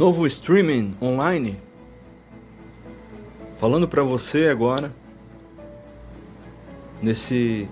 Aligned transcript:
novo 0.00 0.26
streaming 0.26 0.92
online. 0.98 1.60
Falando 3.58 3.86
para 3.86 4.02
você 4.02 4.48
agora 4.48 4.94
nesse 7.02 7.68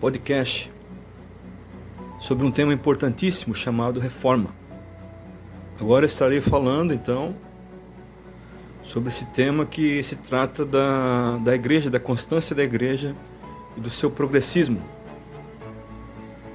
podcast 0.00 0.72
sobre 2.18 2.46
um 2.46 2.50
tema 2.50 2.72
importantíssimo 2.72 3.54
chamado 3.54 4.00
reforma. 4.00 4.48
Agora 5.78 6.06
estarei 6.06 6.40
falando 6.40 6.94
então 6.94 7.36
sobre 8.82 9.10
esse 9.10 9.26
tema 9.26 9.66
que 9.66 10.02
se 10.02 10.16
trata 10.16 10.64
da, 10.64 11.36
da 11.36 11.54
igreja, 11.54 11.90
da 11.90 12.00
constância 12.00 12.56
da 12.56 12.64
igreja 12.64 13.14
e 13.76 13.80
do 13.82 13.90
seu 13.90 14.10
progressismo 14.10 14.80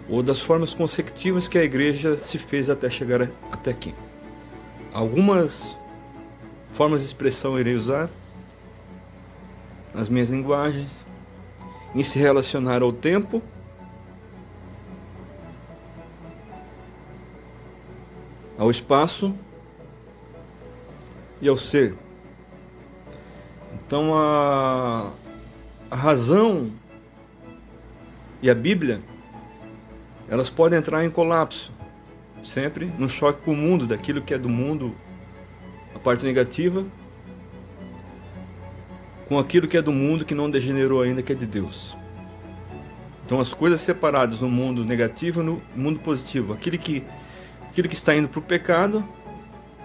ou 0.07 0.21
das 0.21 0.39
formas 0.39 0.73
consecutivas 0.73 1.47
que 1.47 1.57
a 1.57 1.63
igreja 1.63 2.15
se 2.15 2.37
fez 2.37 2.69
até 2.69 2.89
chegar 2.89 3.29
até 3.51 3.71
aqui. 3.71 3.93
Algumas 4.93 5.77
formas 6.69 7.01
de 7.01 7.07
expressão 7.07 7.59
irei 7.59 7.73
usar 7.73 8.09
nas 9.93 10.09
minhas 10.09 10.29
linguagens, 10.29 11.05
em 11.93 12.03
se 12.03 12.19
relacionar 12.19 12.81
ao 12.81 12.91
tempo, 12.91 13.41
ao 18.57 18.69
espaço 18.69 19.33
e 21.41 21.47
ao 21.47 21.57
ser. 21.57 21.95
Então 23.73 24.13
a, 24.13 25.11
a 25.89 25.95
razão 25.95 26.71
e 28.41 28.49
a 28.49 28.55
Bíblia 28.55 29.01
elas 30.27 30.49
podem 30.49 30.79
entrar 30.79 31.05
em 31.05 31.09
colapso, 31.09 31.71
sempre 32.41 32.85
no 32.97 33.09
choque 33.09 33.41
com 33.41 33.51
o 33.51 33.55
mundo, 33.55 33.85
daquilo 33.85 34.21
que 34.21 34.33
é 34.33 34.37
do 34.37 34.49
mundo, 34.49 34.95
a 35.93 35.99
parte 35.99 36.25
negativa, 36.25 36.85
com 39.27 39.39
aquilo 39.39 39.67
que 39.67 39.77
é 39.77 39.81
do 39.81 39.91
mundo 39.91 40.25
que 40.25 40.35
não 40.35 40.49
degenerou 40.49 41.01
ainda, 41.01 41.21
que 41.21 41.31
é 41.31 41.35
de 41.35 41.45
Deus. 41.45 41.97
Então 43.25 43.39
as 43.39 43.53
coisas 43.53 43.81
separadas 43.81 44.41
no 44.41 44.49
mundo 44.49 44.85
negativo 44.85 45.41
e 45.41 45.43
no 45.43 45.61
mundo 45.75 45.99
positivo, 45.99 46.53
aquilo 46.53 46.77
que, 46.77 47.03
aquilo 47.69 47.87
que 47.87 47.95
está 47.95 48.15
indo 48.15 48.29
para 48.29 48.39
o 48.39 48.43
pecado, 48.43 49.03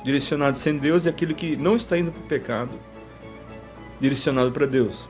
direcionado 0.02 0.56
sem 0.56 0.76
Deus, 0.76 1.06
e 1.06 1.08
aquilo 1.08 1.34
que 1.34 1.56
não 1.56 1.76
está 1.76 1.98
indo 1.98 2.12
para 2.12 2.20
o 2.22 2.26
pecado, 2.26 2.78
direcionado 3.98 4.52
para 4.52 4.66
Deus. 4.66 5.08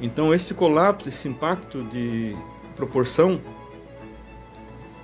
Então 0.00 0.32
esse 0.32 0.54
colapso, 0.54 1.08
esse 1.08 1.28
impacto 1.28 1.82
de 1.84 2.36
proporção 2.76 3.40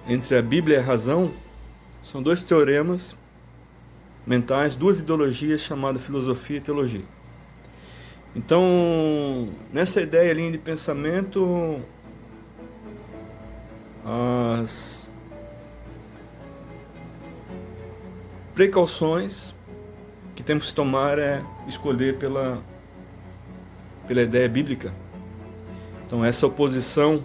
entre 0.08 0.36
a 0.36 0.42
Bíblia 0.42 0.78
e 0.78 0.80
a 0.80 0.84
razão 0.84 1.32
são 2.02 2.22
dois 2.22 2.42
teoremas 2.42 3.16
mentais, 4.26 4.76
duas 4.76 5.00
ideologias 5.00 5.60
chamadas 5.60 6.04
filosofia 6.04 6.58
e 6.58 6.60
teologia. 6.60 7.04
Então, 8.36 9.48
nessa 9.72 10.00
ideia 10.00 10.32
linha 10.32 10.50
de 10.50 10.58
pensamento, 10.58 11.80
as 14.04 15.08
precauções 18.54 19.54
que 20.34 20.42
temos 20.42 20.68
que 20.68 20.74
tomar 20.74 21.18
é 21.18 21.42
escolher 21.66 22.18
pela, 22.18 22.62
pela 24.06 24.22
ideia 24.22 24.48
bíblica. 24.48 24.92
Então, 26.04 26.24
essa 26.24 26.46
oposição 26.46 27.24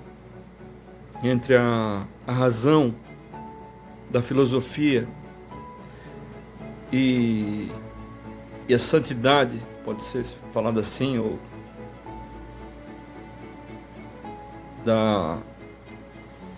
entre 1.24 1.56
a, 1.56 2.06
a 2.26 2.32
razão 2.32 2.96
da 4.10 4.22
filosofia 4.22 5.08
e, 6.92 7.70
e 8.68 8.74
a 8.74 8.80
santidade, 8.80 9.62
pode 9.84 10.04
ser 10.04 10.26
falado 10.52 10.80
assim, 10.80 11.18
ou 11.18 11.40
da, 14.84 15.40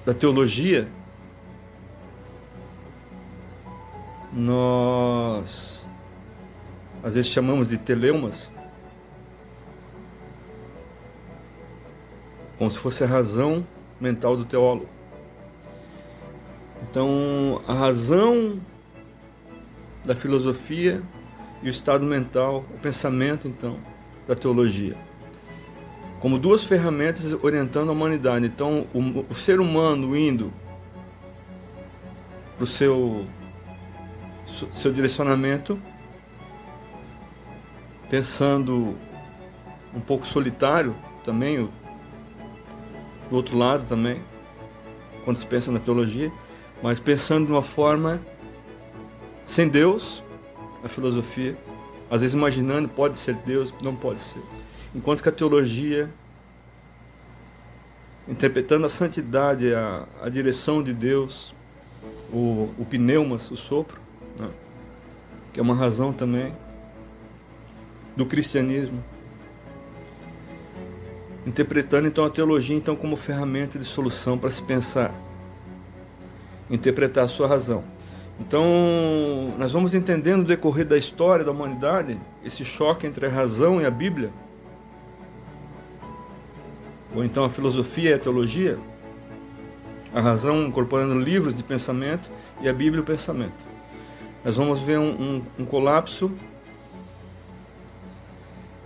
da 0.06 0.14
teologia, 0.14 0.88
nós 4.32 5.90
às 7.04 7.16
vezes 7.16 7.32
chamamos 7.32 7.70
de 7.70 7.78
teleumas, 7.78 8.52
como 12.58 12.70
se 12.70 12.78
fosse 12.78 13.04
a 13.04 13.08
razão 13.08 13.66
mental 14.02 14.36
do 14.36 14.44
teólogo. 14.44 14.90
Então, 16.90 17.62
a 17.68 17.74
razão 17.74 18.60
da 20.04 20.16
filosofia 20.16 21.02
e 21.62 21.68
o 21.68 21.70
estado 21.70 22.06
mental, 22.06 22.66
o 22.74 22.80
pensamento, 22.80 23.48
então, 23.48 23.78
da 24.28 24.36
teologia. 24.36 24.98
Como 26.20 26.38
duas 26.38 26.64
ferramentas 26.64 27.34
orientando 27.42 27.90
a 27.90 27.92
humanidade. 27.92 28.46
Então, 28.46 28.88
o, 28.94 29.26
o 29.30 29.36
ser 29.36 29.60
humano 29.60 30.18
indo 30.18 30.52
para 32.56 32.64
o 32.64 32.68
seu, 32.68 33.26
seu 34.72 34.92
direcionamento, 34.92 35.80
pensando 38.10 38.98
um 39.96 40.00
pouco 40.00 40.26
solitário 40.26 40.96
também, 41.24 41.70
do 43.32 43.38
outro 43.38 43.58
lado 43.58 43.88
também, 43.88 44.22
quando 45.24 45.38
se 45.38 45.48
pensa 45.48 45.72
na 45.72 45.80
teologia, 45.80 46.30
mas 46.84 47.00
pensando 47.00 47.46
de 47.46 47.52
uma 47.54 47.64
forma 47.64 48.22
sem 49.46 49.70
Deus, 49.70 50.22
a 50.84 50.90
filosofia, 50.90 51.58
às 52.10 52.22
vezes 52.22 52.36
imaginando 52.36 52.90
pode 52.90 53.18
ser 53.18 53.36
Deus, 53.36 53.74
não 53.82 53.96
pode 53.96 54.20
ser. 54.20 54.42
Enquanto 54.94 55.24
que 55.24 55.30
a 55.30 55.32
teologia, 55.32 56.10
interpretando 58.28 58.86
a 58.86 58.90
santidade, 58.90 59.74
a, 59.74 60.06
a 60.22 60.28
direção 60.28 60.84
de 60.84 60.94
Deus, 60.94 61.56
o, 62.34 62.70
o 62.78 62.86
pneumas, 62.86 63.50
o 63.50 63.56
sopro, 63.56 64.02
né? 64.38 64.50
que 65.54 65.60
é 65.60 65.64
uma 65.64 65.76
razão 65.76 66.12
também 66.12 66.54
do 68.14 68.26
cristianismo, 68.26 69.02
interpretando 71.46 72.08
então 72.08 72.24
a 72.24 72.30
teologia 72.30 72.76
então 72.76 72.96
como 72.96 73.16
ferramenta 73.16 73.80
de 73.80 73.86
solução 73.86 74.38
para 74.38 74.52
se 74.52 74.62
pensar, 74.62 75.14
interpretar 76.70 77.26
a 77.26 77.28
sua 77.28 77.48
razão. 77.48 77.84
Então, 78.40 79.54
nós 79.58 79.72
vamos 79.72 79.94
entendendo 79.94 80.40
no 80.40 80.44
decorrer 80.44 80.86
da 80.86 80.98
história 80.98 81.46
da 81.46 81.52
humanidade 81.52 82.18
esse 82.44 82.66
choque 82.66 83.06
entre 83.06 83.26
a 83.26 83.30
razão 83.30 83.80
e 83.80 83.86
a 83.86 83.92
Bíblia, 83.92 84.32
ou 87.14 87.24
então 87.24 87.44
a 87.44 87.50
filosofia 87.50 88.12
e 88.12 88.14
a 88.14 88.20
teologia, 88.20 88.80
a 90.14 90.22
razão 90.22 90.64
incorporando 90.64 91.18
livros 91.20 91.54
de 91.54 91.64
pensamento 91.64 92.32
e 92.62 92.70
a 92.70 92.74
Bíblia 92.74 93.02
o 93.02 93.06
pensamento. 93.06 93.66
Nós 94.44 94.56
vamos 94.56 94.82
ver 94.82 94.98
um, 94.98 95.10
um, 95.10 95.42
um 95.60 95.66
colapso 95.66 96.32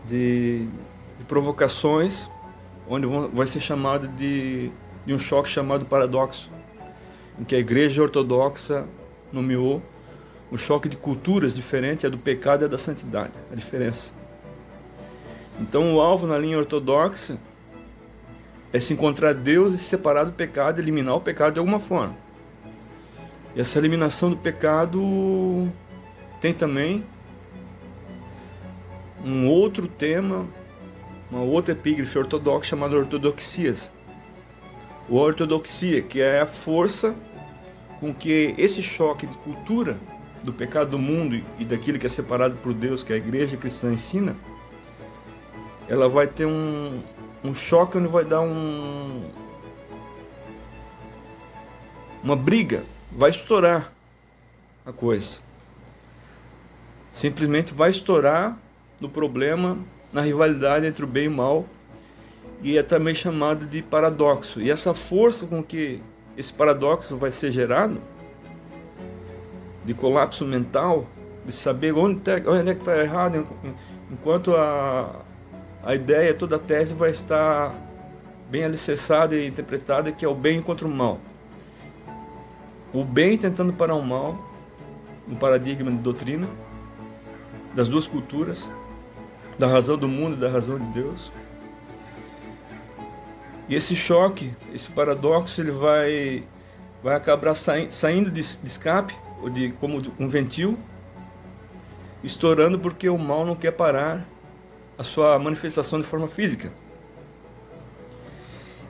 de, 0.06 0.68
de 1.18 1.26
provocações 1.28 2.30
onde 2.88 3.08
vai 3.34 3.48
ser 3.48 3.60
chamado 3.60 4.08
de, 4.08 4.72
de 5.06 5.14
um 5.14 5.20
choque 5.20 5.50
chamado 5.50 5.86
paradoxo, 5.86 6.52
em 7.40 7.44
que 7.44 7.56
a 7.56 7.60
igreja 7.60 8.02
ortodoxa 8.02 8.86
nomeou 9.32 9.82
um 10.52 10.58
choque 10.58 10.88
de 10.88 10.96
culturas 10.96 11.56
diferente, 11.56 12.06
é 12.06 12.10
do 12.10 12.18
pecado 12.18 12.64
e 12.64 12.66
é 12.66 12.68
da 12.68 12.78
santidade, 12.78 13.32
a 13.52 13.56
diferença. 13.56 14.14
Então 15.60 15.96
o 15.96 16.02
alvo 16.02 16.28
na 16.28 16.38
linha 16.38 16.58
ortodoxa 16.58 17.38
é 18.72 18.80
se 18.80 18.94
encontrar 18.94 19.34
Deus 19.34 19.74
e 19.74 19.78
se 19.78 19.86
separar 19.86 20.26
do 20.26 20.34
pecado, 20.34 20.80
eliminar 20.80 21.16
o 21.16 21.22
pecado 21.22 21.54
de 21.54 21.60
alguma 21.60 21.80
forma. 21.80 22.16
E 23.56 23.62
essa 23.62 23.80
eliminação 23.80 24.30
do 24.30 24.38
pecado 24.38 25.72
tem 26.42 26.54
também 26.54 27.04
um 29.24 29.48
outro 29.48 29.88
tema 29.88 30.46
uma 31.30 31.42
outra 31.42 31.74
epígrafe 31.74 32.18
ortodoxa 32.18 32.70
chamada 32.70 32.96
Ortodoxias. 32.96 33.92
O 35.10 35.18
ortodoxia, 35.18 36.02
que 36.02 36.22
é 36.22 36.42
a 36.42 36.46
força 36.46 37.16
com 38.00 38.14
que 38.14 38.54
esse 38.58 38.82
choque 38.82 39.26
de 39.28 39.38
cultura 39.38 39.98
do 40.44 40.54
pecado 40.54 40.92
do 40.92 41.00
mundo 41.00 41.42
e 41.58 41.66
daquilo 41.66 41.98
que 41.98 42.06
é 42.06 42.10
separado 42.10 42.56
por 42.58 42.74
Deus, 42.74 43.04
que 43.04 43.14
a 43.14 43.16
igreja 43.16 43.58
cristã 43.58 43.92
ensina, 43.92 44.36
ela 45.88 46.08
vai 46.10 46.28
ter 46.28 46.46
um, 46.46 47.02
um 47.44 47.54
choque 47.54 47.98
onde 47.98 48.08
vai 48.08 48.26
dar 48.26 48.42
um, 48.42 49.24
uma 52.24 52.36
briga, 52.36 52.84
vai 53.12 53.30
estourar 53.30 53.92
a 54.86 54.92
coisa. 54.92 55.40
Simplesmente 57.12 57.74
vai 57.74 57.90
estourar 57.90 58.58
no 59.00 59.10
problema 59.10 59.78
na 60.16 60.22
rivalidade 60.22 60.88
entre 60.88 61.04
o 61.04 61.08
bem 61.08 61.26
e 61.26 61.28
o 61.28 61.32
mal, 61.32 61.66
e 62.64 62.78
é 62.78 62.82
também 62.82 63.14
chamado 63.14 63.66
de 63.66 63.82
paradoxo. 63.82 64.62
E 64.62 64.72
essa 64.72 64.94
força 64.94 65.46
com 65.46 65.62
que 65.62 66.02
esse 66.38 66.54
paradoxo 66.54 67.18
vai 67.18 67.32
ser 67.32 67.52
gerado 67.52 68.02
de 69.84 69.94
colapso 69.94 70.46
mental, 70.46 71.06
de 71.44 71.52
saber 71.52 71.92
onde, 71.92 72.22
tá, 72.22 72.32
onde 72.48 72.72
é 72.72 72.74
que 72.74 72.80
está 72.80 72.98
errado, 72.98 73.46
enquanto 74.10 74.56
a, 74.56 75.22
a 75.84 75.94
ideia, 75.94 76.34
toda 76.34 76.56
a 76.56 76.60
tese 76.60 76.94
vai 76.94 77.12
estar 77.12 77.76
bem 78.50 78.64
alicerçada 78.64 79.36
e 79.36 79.46
interpretada 79.46 80.14
que 80.14 80.24
é 80.24 80.30
o 80.30 80.34
bem 80.34 80.62
contra 80.62 80.88
o 80.88 80.90
mal. 80.90 81.20
O 82.94 83.04
bem 83.04 83.38
tentando 83.38 83.74
parar 83.74 83.96
o 83.96 84.02
mal, 84.02 84.50
um 85.30 85.36
paradigma 85.36 85.92
de 85.92 85.98
doutrina 85.98 86.48
das 87.76 87.90
duas 87.90 88.08
culturas, 88.08 88.70
da 89.58 89.68
razão 89.68 89.98
do 89.98 90.08
mundo 90.08 90.36
e 90.36 90.40
da 90.40 90.50
razão 90.50 90.78
de 90.78 90.86
Deus. 90.88 91.32
E 93.68 93.76
esse 93.76 93.96
choque, 93.96 94.54
esse 94.74 94.92
paradoxo, 94.92 95.60
ele 95.60 95.72
vai, 95.72 96.44
vai 97.02 97.16
acabar 97.16 97.56
saindo 97.56 98.30
de, 98.30 98.42
de 98.42 98.68
escape, 98.68 99.16
ou 99.42 99.50
de, 99.50 99.72
como 99.80 100.02
um 100.20 100.28
ventil, 100.28 100.78
estourando 102.24 102.80
porque 102.80 103.10
o 103.10 103.18
mal 103.18 103.46
não 103.46 103.56
quer 103.56 103.72
parar 103.72 104.26
a 104.98 105.04
sua 105.04 105.38
manifestação 105.40 106.00
de 106.00 106.06
forma 106.06 106.28
física. 106.28 106.72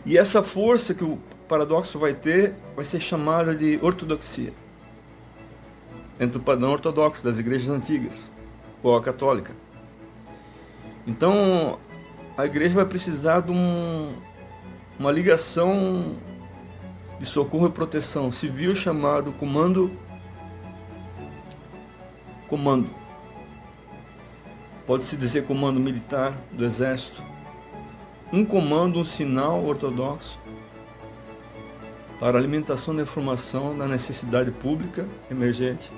E 0.05 0.17
essa 0.17 0.43
força 0.43 0.93
que 0.93 1.03
o 1.03 1.17
paradoxo 1.47 1.97
vai 1.97 2.13
ter 2.13 2.55
vai 2.75 2.85
ser 2.85 2.99
chamada 2.99 3.55
de 3.55 3.79
ortodoxia. 3.81 4.53
Dentro 6.17 6.39
do 6.39 6.45
padrão 6.45 6.71
ortodoxo 6.71 7.23
das 7.23 7.39
igrejas 7.39 7.69
antigas, 7.69 8.31
ou 8.83 8.95
a 8.95 9.01
católica. 9.01 9.55
Então, 11.07 11.79
a 12.37 12.45
igreja 12.45 12.75
vai 12.75 12.85
precisar 12.85 13.41
de 13.41 13.51
um, 13.51 14.13
uma 14.99 15.11
ligação 15.11 16.15
de 17.19 17.25
socorro 17.25 17.67
e 17.67 17.71
proteção. 17.71 18.31
Civil 18.31 18.75
chamado 18.75 19.31
comando 19.33 19.91
comando. 22.47 22.89
Pode-se 24.85 25.17
dizer 25.17 25.45
comando 25.45 25.79
militar 25.79 26.33
do 26.51 26.63
exército. 26.63 27.23
Um 28.31 28.45
comando 28.45 28.99
um 28.99 29.03
sinal 29.03 29.63
ortodoxo 29.63 30.39
para 32.19 32.37
alimentação 32.37 32.95
da 32.95 33.01
informação 33.01 33.77
da 33.77 33.87
necessidade 33.87 34.51
pública 34.51 35.07
emergente 35.29 35.91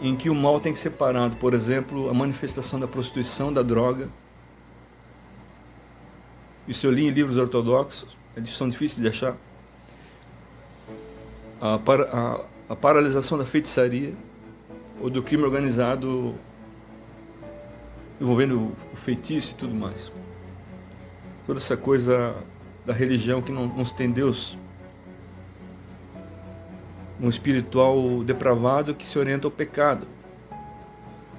em 0.00 0.14
que 0.14 0.30
o 0.30 0.34
mal 0.34 0.60
tem 0.60 0.72
que 0.72 0.78
ser 0.78 0.90
parado, 0.90 1.36
por 1.36 1.54
exemplo, 1.54 2.08
a 2.08 2.14
manifestação 2.14 2.78
da 2.78 2.86
prostituição, 2.86 3.52
da 3.52 3.62
droga, 3.62 4.08
isso 6.68 6.86
eu 6.86 6.92
li 6.92 7.06
em 7.06 7.10
livros 7.10 7.38
ortodoxos, 7.38 8.16
eles 8.36 8.56
são 8.56 8.68
difíceis 8.68 9.00
de 9.00 9.08
achar. 9.08 9.36
A, 11.60 11.78
para, 11.78 12.04
a, 12.12 12.72
a 12.72 12.76
paralisação 12.76 13.38
da 13.38 13.46
feitiçaria 13.46 14.14
ou 15.00 15.08
do 15.08 15.22
crime 15.22 15.42
organizado 15.44 16.34
envolvendo 18.20 18.72
o 18.92 18.96
feitiço 18.96 19.54
e 19.54 19.56
tudo 19.56 19.74
mais. 19.74 20.12
Toda 21.46 21.58
essa 21.58 21.76
coisa 21.76 22.36
da 22.84 22.92
religião 22.92 23.40
que 23.40 23.50
não, 23.50 23.66
não 23.66 23.84
se 23.84 23.94
tem 23.94 24.10
Deus. 24.10 24.58
Um 27.20 27.28
espiritual 27.28 28.22
depravado 28.24 28.94
que 28.94 29.04
se 29.04 29.18
orienta 29.18 29.46
ao 29.46 29.50
pecado. 29.50 30.06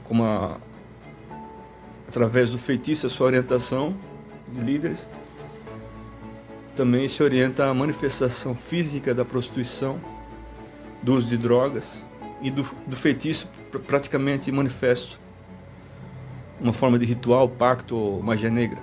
Como 0.04 0.24
a, 0.24 0.58
através 2.08 2.52
do 2.52 2.58
feitiço, 2.58 3.08
a 3.08 3.10
sua 3.10 3.28
orientação 3.28 3.96
de 4.52 4.60
líderes 4.60 5.08
também 6.76 7.08
se 7.10 7.22
orienta 7.22 7.68
à 7.68 7.74
manifestação 7.74 8.56
física 8.56 9.14
da 9.14 9.26
prostituição, 9.26 10.00
do 11.04 11.14
uso 11.14 11.28
de 11.28 11.38
drogas 11.38 12.04
e 12.42 12.50
do, 12.50 12.66
do 12.88 12.96
feitiço 12.96 13.50
praticamente 13.86 14.50
manifesto, 14.52 15.20
uma 16.60 16.74
forma 16.74 16.98
de 16.98 17.06
ritual, 17.06 17.50
pacto 17.50 17.96
ou 17.96 18.24
magia 18.24 18.50
negra. 18.50 18.80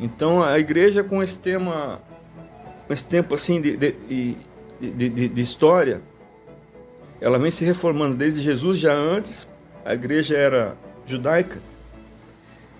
Então 0.00 0.42
a 0.42 0.58
igreja 0.58 1.04
com 1.04 1.22
esse 1.22 1.38
tema, 1.38 2.00
esse 2.88 3.06
tempo 3.06 3.34
assim 3.34 3.60
de, 3.60 3.76
de, 3.76 3.92
de, 3.92 4.36
de, 4.90 5.28
de 5.28 5.42
história, 5.42 6.02
ela 7.20 7.38
vem 7.38 7.50
se 7.50 7.64
reformando 7.64 8.16
desde 8.16 8.42
Jesus, 8.42 8.78
já 8.78 8.92
antes 8.92 9.46
a 9.84 9.94
igreja 9.94 10.36
era 10.36 10.76
judaica, 11.06 11.60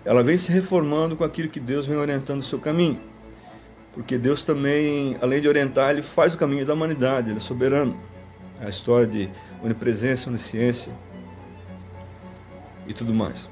ela 0.04 0.22
vem 0.22 0.36
se 0.36 0.50
reformando 0.50 1.16
com 1.16 1.24
aquilo 1.24 1.48
que 1.48 1.60
Deus 1.60 1.86
vem 1.86 1.96
orientando 1.96 2.40
o 2.40 2.44
seu 2.44 2.58
caminho. 2.58 2.98
Porque 3.92 4.16
Deus 4.16 4.42
também, 4.42 5.16
além 5.20 5.40
de 5.40 5.48
orientar, 5.48 5.90
ele 5.90 6.02
faz 6.02 6.34
o 6.34 6.38
caminho 6.38 6.64
da 6.64 6.74
humanidade, 6.74 7.30
ele 7.30 7.38
é 7.38 7.40
soberano. 7.40 7.96
A 8.60 8.68
história 8.68 9.06
de 9.06 9.28
onipresença, 9.62 10.30
onisciência 10.30 10.92
e 12.86 12.94
tudo 12.94 13.12
mais. 13.12 13.48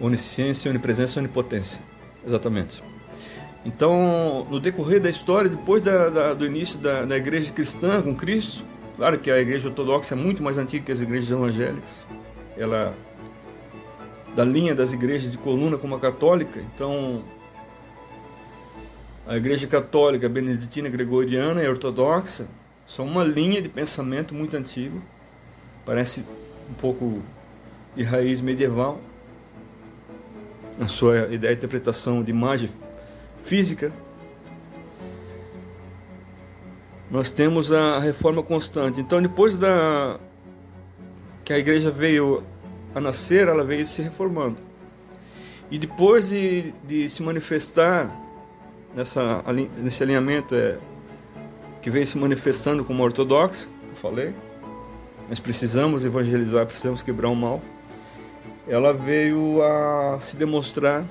Onisciência, 0.00 0.70
onipresença 0.70 1.20
onipotência. 1.20 1.82
Exatamente. 2.26 2.82
Então, 3.64 4.46
no 4.50 4.60
decorrer 4.60 5.00
da 5.00 5.10
história, 5.10 5.50
depois 5.50 5.82
da, 5.82 6.08
da, 6.08 6.34
do 6.34 6.46
início 6.46 6.78
da, 6.78 7.04
da 7.04 7.16
igreja 7.16 7.52
cristã 7.52 8.00
com 8.00 8.14
Cristo, 8.14 8.64
claro 8.96 9.18
que 9.18 9.30
a 9.30 9.38
igreja 9.38 9.68
ortodoxa 9.68 10.14
é 10.14 10.16
muito 10.16 10.42
mais 10.42 10.56
antiga 10.56 10.86
que 10.86 10.92
as 10.92 11.00
igrejas 11.00 11.30
evangélicas. 11.30 12.06
Ela 12.56 12.94
da 14.34 14.44
linha 14.44 14.74
das 14.74 14.92
igrejas 14.92 15.30
de 15.30 15.38
coluna 15.38 15.76
como 15.76 15.96
a 15.96 15.98
católica. 15.98 16.60
Então, 16.72 17.22
a 19.26 19.36
igreja 19.36 19.66
católica, 19.66 20.28
beneditina, 20.28 20.88
gregoriana 20.88 21.62
e 21.62 21.68
ortodoxa 21.68 22.48
são 22.86 23.04
uma 23.04 23.24
linha 23.24 23.60
de 23.60 23.68
pensamento 23.68 24.34
muito 24.34 24.56
antigo. 24.56 25.02
Parece 25.84 26.24
um 26.70 26.74
pouco 26.74 27.20
de 27.96 28.04
raiz 28.04 28.40
medieval. 28.40 29.00
A 30.80 30.86
sua 30.86 31.28
ideia 31.32 31.54
de 31.54 31.58
interpretação 31.58 32.22
de 32.22 32.30
imagem 32.30 32.70
física. 33.48 33.90
Nós 37.10 37.32
temos 37.32 37.72
a 37.72 37.98
reforma 37.98 38.42
constante. 38.42 39.00
Então, 39.00 39.22
depois 39.22 39.56
da 39.56 40.20
que 41.42 41.52
a 41.54 41.58
igreja 41.58 41.90
veio 41.90 42.44
a 42.94 43.00
nascer, 43.00 43.48
ela 43.48 43.64
veio 43.64 43.86
se 43.86 44.02
reformando. 44.02 44.60
E 45.70 45.78
depois 45.78 46.28
de, 46.28 46.74
de 46.84 47.08
se 47.08 47.22
manifestar 47.22 48.14
nessa, 48.94 49.42
nesse 49.78 50.02
alinhamento 50.02 50.54
é, 50.54 50.76
que 51.80 51.88
veio 51.88 52.06
se 52.06 52.18
manifestando 52.18 52.84
como 52.84 53.02
ortodoxa, 53.02 53.66
que 53.66 53.92
eu 53.92 53.96
falei, 53.96 54.34
nós 55.26 55.40
precisamos 55.40 56.04
evangelizar, 56.04 56.66
precisamos 56.66 57.02
quebrar 57.02 57.30
o 57.30 57.34
mal, 57.34 57.62
ela 58.66 58.92
veio 58.92 59.62
a 59.62 60.18
se 60.20 60.36
demonstrar 60.36 61.02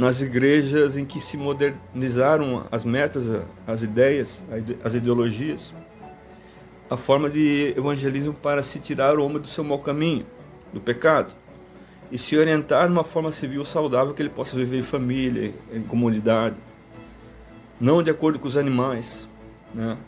nas 0.00 0.22
igrejas 0.22 0.96
em 0.96 1.04
que 1.04 1.20
se 1.20 1.36
modernizaram 1.36 2.66
as 2.72 2.84
metas, 2.84 3.30
as 3.66 3.82
ideias, 3.82 4.42
as 4.82 4.94
ideologias 4.94 5.74
a 6.88 6.96
forma 6.96 7.28
de 7.28 7.74
evangelismo 7.76 8.32
para 8.32 8.62
se 8.62 8.80
tirar 8.80 9.18
o 9.18 9.24
homem 9.24 9.38
do 9.38 9.46
seu 9.46 9.62
mau 9.62 9.78
caminho, 9.78 10.24
do 10.72 10.80
pecado, 10.80 11.34
e 12.10 12.16
se 12.16 12.34
orientar 12.34 12.86
de 12.86 12.92
uma 12.92 13.04
forma 13.04 13.30
civil 13.30 13.62
saudável 13.62 14.14
que 14.14 14.22
ele 14.22 14.30
possa 14.30 14.56
viver 14.56 14.78
em 14.78 14.82
família, 14.82 15.54
em 15.70 15.82
comunidade, 15.82 16.56
não 17.78 18.02
de 18.02 18.10
acordo 18.10 18.38
com 18.38 18.48
os 18.48 18.56
animais, 18.56 19.28
né? 19.74 19.98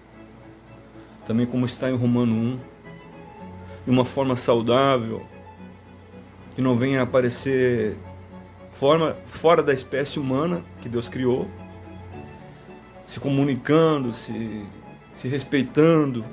também 1.27 1.45
como 1.45 1.67
está 1.67 1.91
em 1.91 1.97
Romano 1.97 2.35
1, 2.35 2.61
de 3.85 3.91
uma 3.91 4.07
forma 4.07 4.37
saudável, 4.37 5.23
que 6.55 6.63
não 6.63 6.77
venha 6.77 7.03
aparecer 7.03 7.95
forma 8.83 9.17
fora 9.27 9.63
da 9.63 9.73
espécie 9.73 10.19
humana 10.19 10.61
que 10.81 10.89
Deus 10.89 11.09
criou, 11.09 11.49
se 13.07 13.21
comunicando, 13.21 14.13
se, 14.13 14.67
se 15.15 15.29
respeitando, 15.29 16.25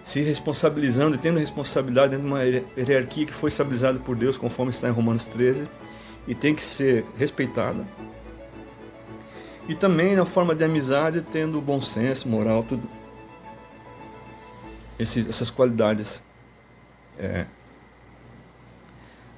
se 0.00 0.20
responsabilizando 0.20 1.16
e 1.16 1.18
tendo 1.18 1.40
responsabilidade 1.40 2.10
dentro 2.10 2.26
de 2.26 2.32
uma 2.32 2.44
hierarquia 2.44 3.26
que 3.26 3.34
foi 3.34 3.48
estabilizada 3.48 3.98
por 3.98 4.14
Deus, 4.14 4.38
conforme 4.38 4.70
está 4.70 4.86
em 4.86 4.92
Romanos 4.92 5.24
13, 5.24 5.68
e 6.28 6.34
tem 6.34 6.54
que 6.54 6.62
ser 6.62 7.04
respeitada. 7.18 7.84
E 9.68 9.74
também 9.74 10.14
na 10.14 10.24
forma 10.24 10.54
de 10.54 10.62
amizade, 10.62 11.22
tendo 11.22 11.60
bom 11.60 11.80
senso, 11.80 12.28
moral, 12.28 12.62
tudo. 12.62 12.88
Essas 14.96 15.50
qualidades 15.50 16.22
é, 17.18 17.46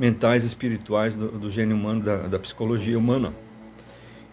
mentais 0.00 0.44
espirituais 0.44 1.14
do, 1.14 1.28
do 1.28 1.50
gênio 1.50 1.76
humano, 1.76 2.02
da, 2.02 2.16
da, 2.26 2.38
psicologia 2.38 2.98
humana. 2.98 3.34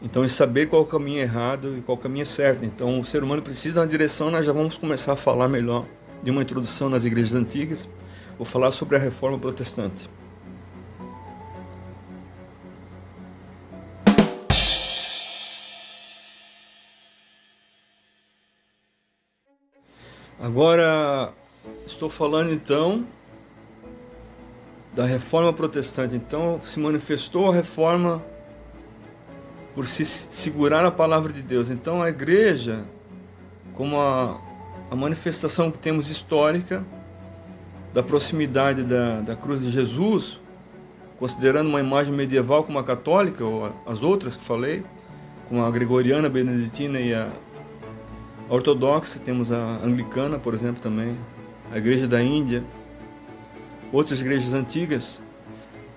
Então, 0.02 0.24
é 0.24 0.28
saber 0.30 0.68
qual 0.68 0.84
o 0.84 0.86
caminho 0.86 1.20
errado 1.20 1.78
e 1.78 1.82
qual 1.82 1.98
o 1.98 2.00
caminho 2.00 2.26
certo. 2.26 2.64
Então, 2.64 3.02
o 3.02 3.04
ser 3.04 3.22
humano 3.22 3.42
precisa 3.42 3.74
de 3.74 3.80
uma 3.82 3.88
direção, 3.88 4.32
nós 4.32 4.46
já 4.46 4.54
vamos 4.54 4.78
começar 4.78 5.12
a 5.12 5.16
falar 5.18 5.50
melhor 5.50 5.86
de 6.24 6.32
uma 6.32 6.42
introdução 6.42 6.90
nas 6.90 7.04
igrejas 7.04 7.34
antigas. 7.34 7.90
Vou 8.38 8.46
falar 8.46 8.72
sobre 8.72 8.96
a 8.96 9.00
reforma 9.00 9.38
protestante. 9.38 10.10
Agora 20.40 21.34
estou 21.86 22.10
falando 22.10 22.54
então 22.54 23.06
da 24.98 25.06
reforma 25.06 25.54
protestante. 25.54 26.16
Então 26.16 26.60
se 26.64 26.80
manifestou 26.80 27.52
a 27.52 27.54
reforma 27.54 28.20
por 29.76 29.86
se 29.86 30.04
segurar 30.04 30.84
a 30.84 30.90
palavra 30.90 31.32
de 31.32 31.44
Deus. 31.44 31.70
Então 31.70 32.02
a 32.02 32.10
igreja, 32.10 32.84
como 33.76 34.02
a, 34.02 34.42
a 34.90 34.96
manifestação 34.96 35.70
que 35.70 35.78
temos 35.78 36.10
histórica 36.10 36.84
da 37.94 38.02
proximidade 38.02 38.82
da, 38.82 39.22
da 39.22 39.36
cruz 39.36 39.62
de 39.62 39.70
Jesus, 39.70 40.42
considerando 41.20 41.68
uma 41.68 41.80
imagem 41.80 42.12
medieval 42.12 42.64
como 42.64 42.80
a 42.80 42.84
católica, 42.84 43.46
ou 43.46 43.72
as 43.86 44.02
outras 44.02 44.36
que 44.36 44.44
falei, 44.44 44.84
como 45.48 45.64
a 45.64 45.70
gregoriana, 45.70 46.26
a 46.26 46.30
beneditina 46.30 47.00
e 47.00 47.14
a 47.14 47.30
ortodoxa, 48.50 49.20
temos 49.20 49.52
a 49.52 49.80
anglicana, 49.84 50.40
por 50.40 50.56
exemplo, 50.56 50.82
também, 50.82 51.16
a 51.72 51.78
igreja 51.78 52.08
da 52.08 52.20
Índia, 52.20 52.64
outras 53.92 54.22
igrejas 54.22 54.54
antigas, 54.54 55.22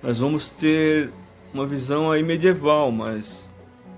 nós 0.02 0.18
vamos 0.18 0.50
ter 0.50 1.10
uma 1.52 1.66
visão 1.66 2.10
aí 2.10 2.22
medieval, 2.22 2.90
mas 2.90 3.50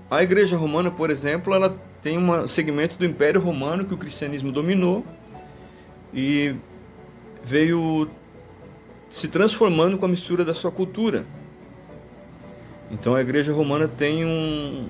a 0.09 0.21
Igreja 0.21 0.57
Romana, 0.57 0.91
por 0.91 1.09
exemplo, 1.09 1.53
ela 1.53 1.77
tem 2.01 2.17
um 2.17 2.47
segmento 2.47 2.97
do 2.97 3.05
Império 3.05 3.39
Romano 3.39 3.85
que 3.85 3.93
o 3.93 3.97
cristianismo 3.97 4.51
dominou 4.51 5.05
e 6.13 6.55
veio 7.43 8.09
se 9.09 9.27
transformando 9.27 9.97
com 9.97 10.05
a 10.05 10.09
mistura 10.09 10.43
da 10.43 10.53
sua 10.53 10.71
cultura. 10.71 11.25
Então 12.91 13.15
a 13.15 13.21
Igreja 13.21 13.53
Romana 13.53 13.87
tem 13.87 14.25
um, 14.25 14.89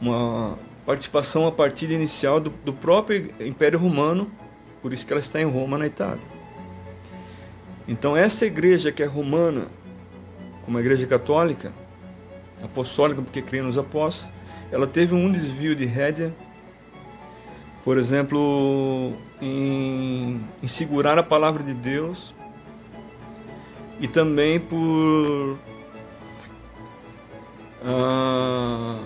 uma 0.00 0.58
participação 0.84 1.46
a 1.46 1.52
partir 1.52 1.90
inicial 1.90 2.40
do, 2.40 2.50
do 2.50 2.72
próprio 2.72 3.32
Império 3.40 3.78
Romano, 3.78 4.30
por 4.82 4.92
isso 4.92 5.06
que 5.06 5.12
ela 5.12 5.20
está 5.20 5.40
em 5.40 5.44
Roma, 5.44 5.78
na 5.78 5.86
Itália. 5.86 6.29
Então 7.90 8.16
essa 8.16 8.46
igreja 8.46 8.92
que 8.92 9.02
é 9.02 9.06
romana, 9.06 9.66
como 10.64 10.78
a 10.78 10.80
igreja 10.80 11.08
católica, 11.08 11.72
apostólica, 12.62 13.20
porque 13.20 13.42
crê 13.42 13.60
nos 13.60 13.76
apóstolos, 13.76 14.32
ela 14.70 14.86
teve 14.86 15.12
um 15.12 15.28
desvio 15.32 15.74
de 15.74 15.86
rédea, 15.86 16.32
por 17.82 17.98
exemplo, 17.98 19.12
em, 19.42 20.40
em 20.62 20.66
segurar 20.68 21.18
a 21.18 21.22
palavra 21.24 21.64
de 21.64 21.74
Deus 21.74 22.32
e 23.98 24.06
também 24.06 24.60
por 24.60 25.58
uh, 27.82 29.04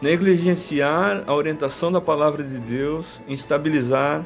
negligenciar 0.00 1.24
a 1.26 1.34
orientação 1.34 1.90
da 1.90 2.00
palavra 2.00 2.44
de 2.44 2.60
Deus, 2.60 3.20
estabilizar 3.26 4.24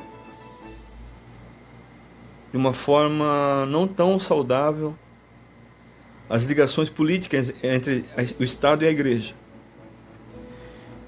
de 2.51 2.57
uma 2.57 2.73
forma 2.73 3.67
não 3.67 3.87
tão 3.87 4.19
saudável 4.19 4.95
as 6.29 6.45
ligações 6.45 6.91
políticas 6.91 7.55
entre 7.63 8.05
o 8.39 8.45
Estado 8.45 8.85
e 8.85 8.89
a 8.89 8.91
Igreja. 8.91 9.35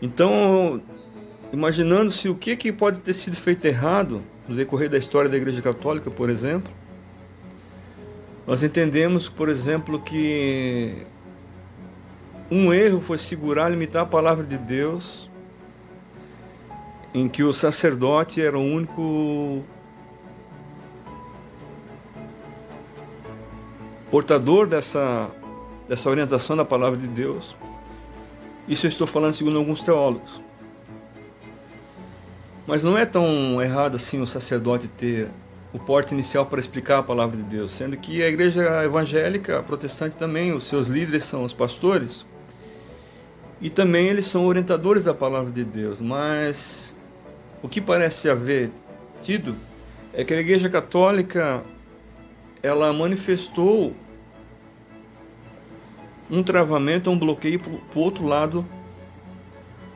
Então, 0.01 0.83
imaginando-se 1.53 2.29
o 2.29 2.35
que, 2.35 2.57
que 2.57 2.73
pode 2.73 3.01
ter 3.01 3.13
sido 3.13 3.37
feito 3.37 3.65
errado 3.67 4.23
no 4.49 4.57
decorrer 4.57 4.89
da 4.89 4.97
história 4.97 5.29
da 5.29 5.37
Igreja 5.37 5.61
Católica, 5.61 6.11
por 6.11 6.31
exemplo, 6.31 6.73
nós 8.47 8.63
entendemos, 8.63 9.29
por 9.29 9.49
exemplo, 9.49 10.01
que 10.01 11.07
um 12.51 12.73
erro 12.73 13.01
foi 13.01 13.19
segurar, 13.19 13.69
limitar 13.69 14.03
a 14.03 14.07
palavra 14.07 14.45
de 14.45 14.57
Deus, 14.57 15.31
em 17.13 17.29
que 17.29 17.43
o 17.43 17.53
sacerdote 17.53 18.41
era 18.41 18.59
o 18.59 18.63
único 18.63 19.63
portador 24.11 24.67
dessa, 24.67 25.31
dessa 25.87 26.11
orientação 26.11 26.57
da 26.57 26.65
palavra 26.65 26.99
de 26.99 27.07
Deus. 27.07 27.57
Isso 28.67 28.87
eu 28.87 28.89
estou 28.89 29.07
falando 29.07 29.33
segundo 29.33 29.59
alguns 29.59 29.83
teólogos. 29.83 30.41
Mas 32.67 32.85
não 32.85 32.97
é 32.97 33.07
tão 33.07 33.61
errado 33.61 33.97
assim 33.97 34.21
o 34.21 34.27
sacerdote 34.27 34.89
ter 34.89 35.29
o 35.73 35.79
porte 35.79 36.13
inicial 36.13 36.47
para 36.47 36.61
explicar 36.61 36.99
a 36.99 37.03
palavra 37.03 37.37
de 37.37 37.43
Deus, 37.43 37.71
sendo 37.71 37.97
que 37.97 38.23
a 38.23 38.29
igreja 38.29 38.85
evangélica, 38.85 39.59
a 39.59 39.63
protestante 39.63 40.17
também, 40.17 40.53
os 40.53 40.65
seus 40.65 40.89
líderes 40.89 41.25
são 41.25 41.45
os 41.45 41.55
pastores, 41.55 42.27
e 43.61 43.71
também 43.71 44.09
eles 44.09 44.27
são 44.27 44.47
orientadores 44.47 45.05
da 45.05 45.15
palavra 45.15 45.53
de 45.53 45.65
Deus, 45.65 46.01
mas 46.01 46.97
o 47.63 47.69
que 47.69 47.81
parece 47.81 48.29
haver 48.29 48.71
tido 49.23 49.55
é 50.13 50.25
que 50.25 50.35
a 50.35 50.41
igreja 50.41 50.69
católica 50.69 51.63
ela 52.63 52.93
manifestou 52.93 53.95
um 56.31 56.43
travamento, 56.43 57.11
um 57.11 57.19
bloqueio 57.19 57.59
para 57.59 57.99
o 57.99 58.03
outro 58.03 58.27
lado, 58.27 58.65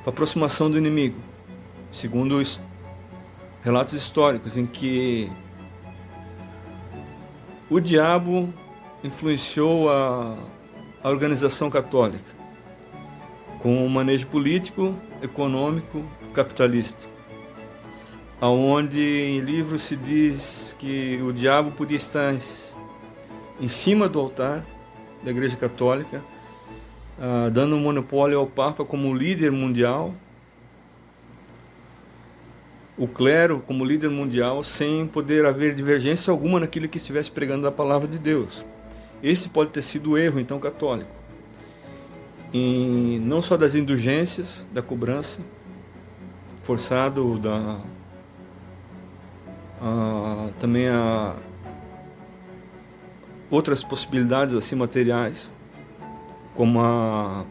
para 0.03 0.11
aproximação 0.11 0.71
do 0.71 0.77
inimigo, 0.77 1.19
segundo 1.93 2.39
os 2.39 2.61
relatos 3.63 3.95
históricos, 3.95 4.57
em 4.57 4.67
que 4.67 5.31
o 7.71 7.81
diabo 7.81 8.53
influenciou 9.03 9.91
a, 9.91 10.37
a 11.03 11.09
organização 11.09 11.71
católica 11.71 12.35
com 13.61 13.87
o 13.87 13.89
manejo 13.89 14.27
político, 14.27 14.95
econômico, 15.23 16.05
capitalista 16.35 17.14
aonde 18.45 19.01
em 19.01 19.39
livros 19.39 19.81
se 19.81 19.97
diz 19.97 20.77
que 20.79 21.19
o 21.23 21.33
diabo 21.33 21.71
podia 21.71 21.97
estar 21.97 22.35
em 23.59 23.69
cima 23.69 24.07
do 24.07 24.21
altar 24.21 24.63
da 25.23 25.31
Igreja 25.31 25.57
Católica, 25.57 26.23
uh, 27.19 27.51
dando 27.51 27.75
um 27.75 27.81
monopólio 27.81 28.39
ao 28.39 28.47
Papa 28.47 28.85
como 28.85 29.15
líder 29.15 29.51
mundial, 29.51 30.15
o 32.99 33.09
clero 33.09 33.65
como 33.67 33.83
líder 33.83 34.11
mundial, 34.11 34.63
sem 34.63 35.07
poder 35.07 35.47
haver 35.47 35.75
divergência 35.75 36.31
alguma 36.31 36.61
naquilo 36.61 36.87
que 36.87 36.99
estivesse 36.99 37.31
pregando 37.31 37.67
a 37.67 37.73
palavra 37.73 38.07
de 38.07 38.19
Deus. 38.19 38.63
Esse 39.23 39.49
pode 39.49 39.71
ter 39.71 39.81
sido 39.81 40.11
o 40.11 40.19
erro, 40.19 40.39
então, 40.39 40.61
católico. 40.61 41.17
Em, 42.53 43.19
não 43.21 43.41
só 43.41 43.57
das 43.57 43.75
indulgências, 43.75 44.67
da 44.71 44.83
cobrança, 44.83 45.41
forçado 46.63 47.39
da 47.39 47.81
ah, 49.81 50.49
também 50.59 50.89
há 50.89 51.37
outras 53.51 53.83
possibilidades 53.85 54.55
assim 54.55 54.75
materiais, 54.75 55.51
como 56.55 56.81
a, 56.81 57.45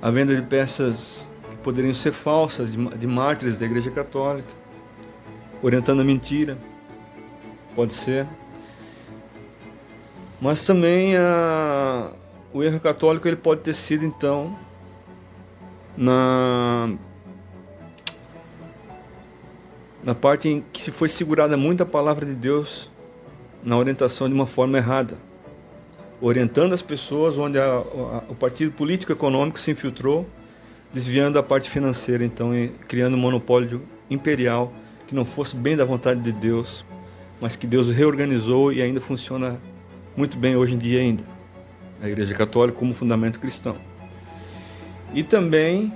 a 0.00 0.10
venda 0.10 0.34
de 0.34 0.42
peças 0.42 1.30
que 1.50 1.56
poderiam 1.58 1.94
ser 1.94 2.12
falsas, 2.12 2.72
de, 2.72 2.88
de 2.96 3.06
mártires 3.06 3.58
da 3.58 3.66
Igreja 3.66 3.90
Católica, 3.90 4.48
orientando 5.62 6.00
a 6.00 6.04
mentira, 6.04 6.58
pode 7.74 7.92
ser. 7.92 8.26
Mas 10.40 10.64
também 10.64 11.16
a, 11.16 12.12
o 12.52 12.62
erro 12.62 12.80
católico 12.80 13.28
ele 13.28 13.36
pode 13.36 13.60
ter 13.60 13.74
sido 13.74 14.04
então 14.04 14.58
na 15.96 16.90
na 20.02 20.14
parte 20.14 20.48
em 20.48 20.64
que 20.72 20.80
se 20.80 20.90
foi 20.90 21.08
segurada 21.08 21.56
muito 21.56 21.82
a 21.82 21.86
palavra 21.86 22.24
de 22.24 22.34
Deus 22.34 22.90
na 23.62 23.76
orientação 23.76 24.28
de 24.28 24.34
uma 24.34 24.46
forma 24.46 24.78
errada, 24.78 25.18
orientando 26.20 26.72
as 26.72 26.82
pessoas 26.82 27.36
onde 27.36 27.58
a, 27.58 27.64
a, 27.64 28.22
o 28.28 28.34
partido 28.34 28.72
político 28.72 29.12
econômico 29.12 29.58
se 29.58 29.70
infiltrou, 29.70 30.26
desviando 30.92 31.38
a 31.38 31.42
parte 31.42 31.68
financeira, 31.68 32.24
então 32.24 32.52
criando 32.88 33.14
um 33.14 33.20
monopólio 33.20 33.82
imperial 34.10 34.72
que 35.06 35.14
não 35.14 35.24
fosse 35.24 35.56
bem 35.56 35.76
da 35.76 35.84
vontade 35.84 36.20
de 36.20 36.32
Deus, 36.32 36.84
mas 37.40 37.56
que 37.56 37.66
Deus 37.66 37.88
reorganizou 37.88 38.72
e 38.72 38.82
ainda 38.82 39.00
funciona 39.00 39.60
muito 40.16 40.36
bem 40.36 40.56
hoje 40.56 40.74
em 40.74 40.78
dia 40.78 41.00
ainda. 41.00 41.24
A 42.02 42.08
Igreja 42.08 42.34
Católica 42.34 42.78
como 42.78 42.94
fundamento 42.94 43.38
cristão. 43.38 43.76
E 45.12 45.22
também 45.22 45.92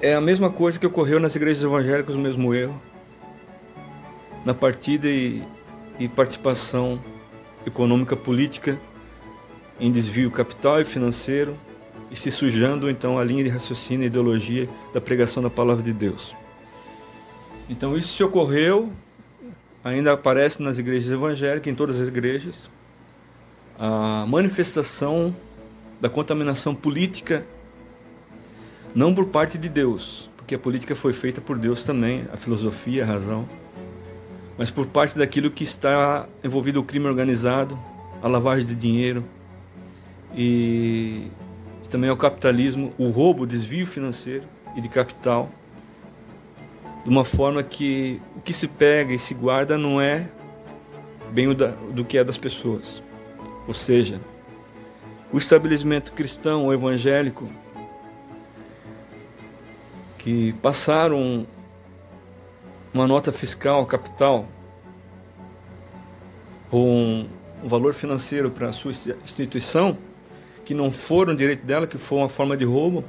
é 0.00 0.14
a 0.14 0.20
mesma 0.20 0.50
coisa 0.50 0.78
que 0.78 0.86
ocorreu 0.86 1.18
nas 1.18 1.34
igrejas 1.34 1.62
evangélicas, 1.62 2.14
o 2.14 2.18
mesmo 2.18 2.54
erro. 2.54 2.80
Na 4.44 4.54
partida 4.54 5.08
e, 5.08 5.42
e 5.98 6.08
participação 6.08 7.00
econômica 7.66 8.16
política 8.16 8.78
em 9.80 9.90
desvio 9.90 10.30
capital 10.30 10.80
e 10.80 10.84
financeiro 10.84 11.56
e 12.10 12.16
se 12.16 12.30
sujando 12.30 12.88
então 12.88 13.18
a 13.18 13.24
linha 13.24 13.44
de 13.44 13.50
raciocínio 13.50 14.04
e 14.04 14.06
ideologia 14.06 14.68
da 14.94 15.00
pregação 15.00 15.42
da 15.42 15.50
palavra 15.50 15.82
de 15.82 15.92
Deus. 15.92 16.34
Então 17.68 17.96
isso 17.96 18.14
se 18.14 18.24
ocorreu, 18.24 18.90
ainda 19.84 20.12
aparece 20.12 20.62
nas 20.62 20.78
igrejas 20.78 21.10
evangélicas, 21.10 21.70
em 21.70 21.74
todas 21.74 22.00
as 22.00 22.08
igrejas, 22.08 22.70
a 23.78 24.24
manifestação 24.26 25.34
da 26.00 26.08
contaminação 26.08 26.74
política 26.74 27.44
não 28.98 29.14
por 29.14 29.26
parte 29.26 29.56
de 29.56 29.68
Deus, 29.68 30.28
porque 30.36 30.56
a 30.56 30.58
política 30.58 30.96
foi 30.96 31.12
feita 31.12 31.40
por 31.40 31.56
Deus 31.56 31.84
também, 31.84 32.24
a 32.32 32.36
filosofia, 32.36 33.04
a 33.04 33.06
razão, 33.06 33.48
mas 34.58 34.72
por 34.72 34.86
parte 34.86 35.16
daquilo 35.16 35.52
que 35.52 35.62
está 35.62 36.28
envolvido 36.42 36.80
o 36.80 36.82
crime 36.82 37.06
organizado, 37.06 37.78
a 38.20 38.26
lavagem 38.26 38.66
de 38.66 38.74
dinheiro 38.74 39.24
e 40.34 41.28
também 41.88 42.10
o 42.10 42.16
capitalismo, 42.16 42.92
o 42.98 43.10
roubo, 43.10 43.44
o 43.44 43.46
desvio 43.46 43.86
financeiro 43.86 44.42
e 44.74 44.80
de 44.80 44.88
capital, 44.88 45.48
de 47.04 47.08
uma 47.08 47.24
forma 47.24 47.62
que 47.62 48.20
o 48.34 48.40
que 48.40 48.52
se 48.52 48.66
pega 48.66 49.14
e 49.14 49.18
se 49.18 49.32
guarda 49.32 49.78
não 49.78 50.00
é 50.00 50.26
bem 51.30 51.46
o 51.46 51.54
da, 51.54 51.68
do 51.68 52.04
que 52.04 52.18
é 52.18 52.24
das 52.24 52.36
pessoas. 52.36 53.00
Ou 53.68 53.74
seja, 53.74 54.20
o 55.32 55.38
estabelecimento 55.38 56.12
cristão 56.12 56.64
ou 56.64 56.74
evangélico 56.74 57.48
que 60.18 60.52
passaram 60.54 61.46
uma 62.92 63.06
nota 63.06 63.32
fiscal, 63.32 63.86
capital, 63.86 64.46
ou 66.70 66.86
um, 66.86 67.28
valor 67.62 67.94
financeiro 67.94 68.50
para 68.50 68.68
a 68.68 68.72
sua 68.72 68.92
instituição, 68.92 69.96
que 70.64 70.74
não 70.74 70.92
for 70.92 71.30
um 71.30 71.34
direito 71.34 71.64
dela, 71.64 71.86
que 71.86 71.96
for 71.96 72.16
uma 72.16 72.28
forma 72.28 72.56
de 72.56 72.64
roubo, 72.64 73.04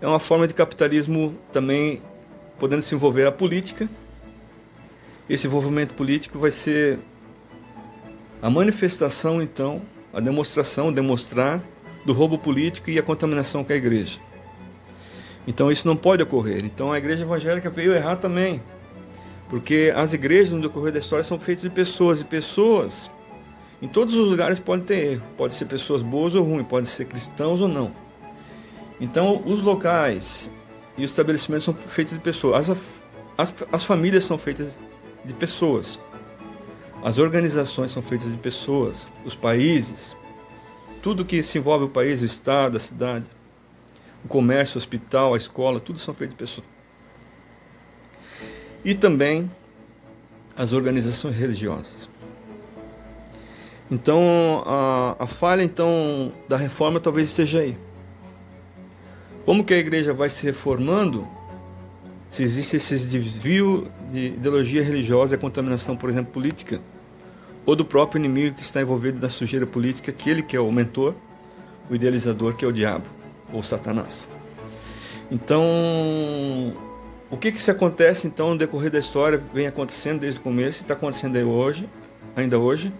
é 0.00 0.06
uma 0.06 0.18
forma 0.18 0.46
de 0.46 0.54
capitalismo 0.54 1.36
também 1.52 2.00
podendo 2.58 2.82
se 2.82 2.94
envolver 2.94 3.26
a 3.26 3.32
política. 3.32 3.88
Esse 5.28 5.46
envolvimento 5.46 5.94
político 5.94 6.38
vai 6.38 6.50
ser 6.50 6.98
a 8.40 8.48
manifestação, 8.48 9.42
então, 9.42 9.82
a 10.12 10.20
demonstração, 10.20 10.92
demonstrar 10.92 11.62
do 12.04 12.12
roubo 12.12 12.38
político 12.38 12.90
e 12.90 12.98
a 12.98 13.02
contaminação 13.02 13.64
com 13.64 13.72
a 13.72 13.76
igreja. 13.76 14.20
Então 15.46 15.70
isso 15.70 15.86
não 15.86 15.96
pode 15.96 16.22
ocorrer. 16.22 16.64
Então 16.64 16.92
a 16.92 16.98
igreja 16.98 17.22
evangélica 17.22 17.70
veio 17.70 17.94
errar 17.94 18.16
também. 18.16 18.60
Porque 19.48 19.92
as 19.94 20.12
igrejas 20.12 20.52
no 20.52 20.60
decorrer 20.60 20.92
da 20.92 20.98
história 20.98 21.24
são 21.24 21.38
feitas 21.38 21.62
de 21.62 21.70
pessoas, 21.70 22.20
e 22.20 22.24
pessoas 22.24 23.10
em 23.80 23.86
todos 23.86 24.14
os 24.14 24.28
lugares 24.28 24.58
podem 24.58 24.84
ter 24.84 25.12
erro. 25.12 25.22
Pode 25.36 25.54
ser 25.54 25.66
pessoas 25.66 26.02
boas 26.02 26.34
ou 26.34 26.44
ruins, 26.44 26.66
pode 26.66 26.86
ser 26.86 27.04
cristãos 27.04 27.60
ou 27.60 27.68
não. 27.68 27.92
Então 29.00 29.42
os 29.46 29.62
locais 29.62 30.50
e 30.96 31.04
os 31.04 31.10
estabelecimentos 31.10 31.64
são 31.64 31.74
feitos 31.74 32.14
de 32.14 32.20
pessoas. 32.20 32.70
As, 32.70 33.02
as, 33.38 33.54
as 33.70 33.84
famílias 33.84 34.24
são 34.24 34.38
feitas 34.38 34.80
de 35.24 35.34
pessoas. 35.34 35.98
As 37.04 37.18
organizações 37.18 37.92
são 37.92 38.02
feitas 38.02 38.30
de 38.30 38.38
pessoas. 38.38 39.12
Os 39.24 39.34
países, 39.34 40.16
tudo 41.02 41.24
que 41.24 41.42
se 41.42 41.58
envolve 41.58 41.84
o 41.84 41.88
país, 41.88 42.22
o 42.22 42.26
estado, 42.26 42.76
a 42.78 42.80
cidade, 42.80 43.26
o 44.24 44.28
comércio, 44.28 44.76
o 44.76 44.78
hospital, 44.78 45.34
a 45.34 45.36
escola, 45.36 45.80
tudo 45.80 45.98
são 45.98 46.12
feitos 46.12 46.34
de 46.34 46.38
pessoas 46.38 46.76
e 48.86 48.94
também 48.94 49.50
as 50.56 50.72
organizações 50.72 51.34
religiosas. 51.34 52.08
Então, 53.90 54.62
a, 54.64 55.16
a 55.18 55.26
falha 55.26 55.64
então 55.64 56.32
da 56.48 56.56
reforma 56.56 57.00
talvez 57.00 57.28
esteja 57.28 57.58
aí. 57.58 57.76
Como 59.44 59.64
que 59.64 59.74
a 59.74 59.78
igreja 59.78 60.14
vai 60.14 60.30
se 60.30 60.46
reformando 60.46 61.26
se 62.30 62.44
existe 62.44 62.76
esse 62.76 62.96
desvio 63.08 63.90
de 64.12 64.26
ideologia 64.26 64.84
religiosa 64.84 65.34
e 65.34 65.36
a 65.36 65.40
contaminação, 65.40 65.96
por 65.96 66.08
exemplo, 66.08 66.32
política, 66.32 66.80
ou 67.64 67.74
do 67.74 67.84
próprio 67.84 68.20
inimigo 68.20 68.54
que 68.54 68.62
está 68.62 68.80
envolvido 68.80 69.20
na 69.20 69.28
sujeira 69.28 69.66
política, 69.66 70.12
aquele 70.12 70.42
que 70.42 70.56
é 70.56 70.60
o 70.60 70.70
mentor, 70.70 71.12
o 71.90 71.94
idealizador, 71.94 72.54
que 72.54 72.64
é 72.64 72.68
o 72.68 72.72
diabo 72.72 73.15
ou 73.52 73.62
Satanás. 73.62 74.28
Então, 75.30 75.62
o 77.30 77.36
que 77.36 77.50
que 77.50 77.62
se 77.62 77.70
acontece 77.70 78.26
então 78.26 78.50
no 78.50 78.58
decorrer 78.58 78.90
da 78.90 78.98
história, 78.98 79.42
vem 79.52 79.66
acontecendo 79.66 80.20
desde 80.20 80.38
o 80.38 80.42
começo, 80.42 80.82
está 80.82 80.94
acontecendo 80.94 81.36
hoje, 81.50 81.88
ainda 82.34 82.58
hoje, 82.58 82.92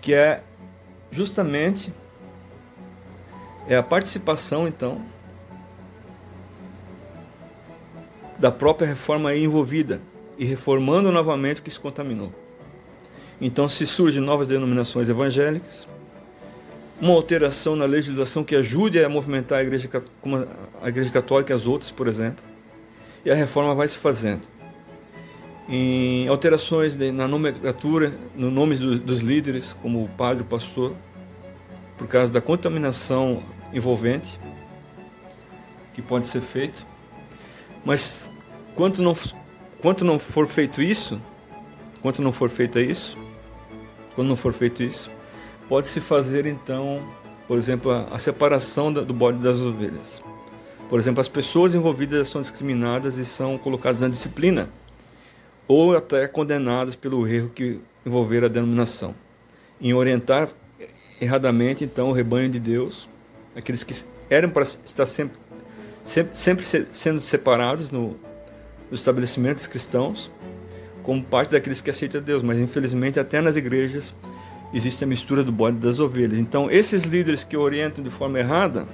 que 0.00 0.12
é 0.12 0.42
justamente 1.10 1.92
é 3.68 3.76
a 3.76 3.82
participação 3.82 4.68
então 4.68 5.00
da 8.38 8.52
própria 8.52 8.86
reforma 8.86 9.34
envolvida 9.34 10.00
e 10.38 10.44
reformando 10.44 11.10
novamente 11.10 11.60
o 11.60 11.62
que 11.62 11.70
se 11.70 11.80
contaminou. 11.80 12.32
Então 13.40 13.68
se 13.68 13.86
surgem 13.86 14.20
novas 14.20 14.48
denominações 14.48 15.08
evangélicas, 15.08 15.88
uma 17.00 17.12
alteração 17.12 17.76
na 17.76 17.84
legislação 17.84 18.42
que 18.42 18.56
ajude 18.56 19.02
a 19.02 19.08
movimentar 19.08 19.58
a 19.58 19.62
igreja, 19.62 19.88
como 20.20 20.46
a 20.82 20.88
igreja 20.88 21.10
católica 21.10 21.52
e 21.52 21.56
as 21.56 21.66
outras, 21.66 21.90
por 21.90 22.06
exemplo 22.06 22.42
e 23.26 23.30
a 23.30 23.34
reforma 23.34 23.74
vai 23.74 23.88
se 23.88 23.98
fazendo. 23.98 24.42
Em 25.68 26.28
alterações 26.28 26.96
na 26.96 27.26
nomenclatura, 27.26 28.16
no 28.36 28.52
nomes 28.52 28.78
do, 28.78 29.00
dos 29.00 29.20
líderes, 29.20 29.72
como 29.82 30.04
o 30.04 30.08
padre, 30.08 30.44
o 30.44 30.46
pastor, 30.46 30.94
por 31.98 32.06
causa 32.06 32.32
da 32.32 32.40
contaminação 32.40 33.42
envolvente 33.74 34.38
que 35.92 36.00
pode 36.00 36.24
ser 36.24 36.40
feito. 36.40 36.86
Mas 37.84 38.30
quanto 38.76 39.02
não, 39.02 39.16
quanto 39.80 40.04
não 40.04 40.20
for 40.20 40.46
feito 40.46 40.80
isso, 40.80 41.20
quanto 42.00 42.22
não 42.22 42.30
for 42.30 42.48
feito 42.48 42.78
isso, 42.78 43.18
quando 44.14 44.28
não 44.28 44.36
for 44.36 44.52
feito 44.52 44.84
isso, 44.84 45.10
pode 45.68 45.86
se 45.86 46.00
fazer 46.00 46.46
então, 46.46 47.02
por 47.46 47.58
exemplo, 47.58 47.90
a, 47.90 48.18
separação 48.18 48.92
do 48.92 49.14
bode 49.14 49.42
das 49.42 49.60
ovelhas. 49.60 50.22
Por 50.88 50.98
exemplo, 50.98 51.20
as 51.20 51.28
pessoas 51.28 51.74
envolvidas 51.74 52.28
são 52.28 52.40
discriminadas 52.40 53.18
e 53.18 53.24
são 53.24 53.58
colocadas 53.58 54.00
na 54.00 54.08
disciplina 54.08 54.68
ou 55.66 55.96
até 55.96 56.28
condenadas 56.28 56.94
pelo 56.94 57.26
erro 57.26 57.50
que 57.50 57.80
envolver 58.04 58.44
a 58.44 58.48
denominação, 58.48 59.14
em 59.80 59.92
orientar 59.92 60.48
erradamente 61.20 61.82
então 61.82 62.10
o 62.10 62.12
rebanho 62.12 62.48
de 62.48 62.60
Deus, 62.60 63.08
aqueles 63.54 63.82
que 63.82 63.94
eram 64.30 64.48
para 64.48 64.62
estar 64.62 65.06
sempre, 65.06 65.38
sempre, 66.04 66.36
sempre 66.36 66.64
sendo 66.92 67.18
separados 67.18 67.90
no, 67.90 68.16
nos 68.88 69.00
estabelecimentos 69.00 69.66
cristãos, 69.66 70.30
como 71.02 71.22
parte 71.22 71.50
daqueles 71.50 71.80
que 71.80 71.90
aceitam 71.90 72.20
Deus, 72.20 72.44
mas 72.44 72.58
infelizmente 72.58 73.18
até 73.18 73.40
nas 73.40 73.56
igrejas 73.56 74.14
existe 74.72 75.04
a 75.04 75.06
mistura 75.06 75.42
do 75.42 75.52
bode 75.52 75.76
das 75.78 76.00
ovelhas. 76.00 76.38
Então, 76.38 76.70
esses 76.70 77.04
líderes 77.04 77.44
que 77.44 77.56
orientam 77.56 78.02
de 78.02 78.10
forma 78.10 78.38
errada, 78.38 78.86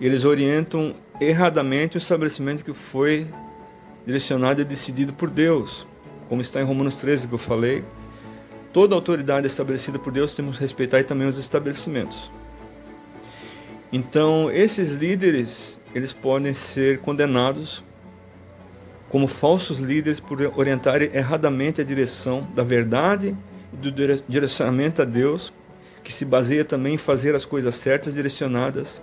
eles 0.00 0.24
orientam 0.24 0.94
erradamente 1.20 1.96
o 1.96 1.98
estabelecimento 1.98 2.64
que 2.64 2.72
foi 2.72 3.26
direcionado 4.06 4.60
e 4.60 4.64
decidido 4.64 5.12
por 5.12 5.28
Deus, 5.28 5.86
como 6.28 6.40
está 6.40 6.60
em 6.60 6.64
Romanos 6.64 6.96
13 6.96 7.28
que 7.28 7.34
eu 7.34 7.38
falei. 7.38 7.84
Toda 8.72 8.94
autoridade 8.94 9.46
estabelecida 9.46 9.98
por 9.98 10.12
Deus 10.12 10.34
temos 10.34 10.56
que 10.56 10.62
respeitar 10.62 11.00
e 11.00 11.04
também 11.04 11.26
os 11.26 11.36
estabelecimentos. 11.36 12.30
Então, 13.92 14.50
esses 14.50 14.92
líderes, 14.92 15.80
eles 15.94 16.12
podem 16.12 16.52
ser 16.52 17.00
condenados 17.00 17.82
como 19.08 19.26
falsos 19.26 19.78
líderes 19.78 20.20
por 20.20 20.38
orientarem 20.56 21.10
erradamente 21.14 21.80
a 21.80 21.84
direção 21.84 22.46
da 22.54 22.62
verdade 22.62 23.34
do 23.72 23.90
direcionamento 24.28 25.02
a 25.02 25.04
Deus, 25.04 25.52
que 26.02 26.12
se 26.12 26.24
baseia 26.24 26.64
também 26.64 26.94
em 26.94 26.98
fazer 26.98 27.34
as 27.34 27.44
coisas 27.44 27.74
certas 27.74 28.14
direcionadas 28.14 29.00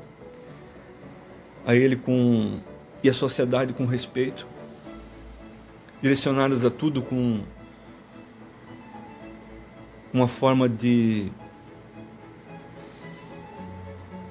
a 1.66 1.76
Ele 1.76 1.96
com 1.96 2.60
e 3.04 3.10
a 3.10 3.14
sociedade 3.14 3.74
com 3.74 3.86
respeito, 3.86 4.48
direcionadas 6.02 6.66
a 6.66 6.70
tudo 6.70 7.02
com 7.02 7.42
uma 10.12 10.28
forma 10.28 10.68
de 10.68 11.32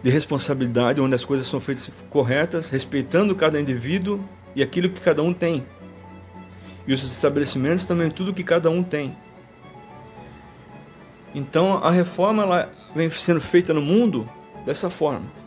de 0.04 0.10
responsabilidade, 0.10 1.00
onde 1.00 1.14
as 1.14 1.24
coisas 1.24 1.46
são 1.46 1.58
feitas 1.58 1.90
corretas, 2.10 2.68
respeitando 2.68 3.34
cada 3.34 3.58
indivíduo 3.58 4.22
e 4.54 4.62
aquilo 4.62 4.90
que 4.90 5.00
cada 5.00 5.22
um 5.22 5.32
tem. 5.32 5.64
E 6.86 6.92
os 6.92 7.02
estabelecimentos 7.02 7.86
também 7.86 8.10
tudo 8.10 8.34
que 8.34 8.44
cada 8.44 8.68
um 8.68 8.82
tem. 8.82 9.16
Então 11.34 11.82
a 11.82 11.90
reforma 11.90 12.42
ela 12.42 12.72
vem 12.94 13.10
sendo 13.10 13.40
feita 13.40 13.74
no 13.74 13.82
mundo 13.82 14.28
dessa 14.64 14.88
forma 14.88 15.44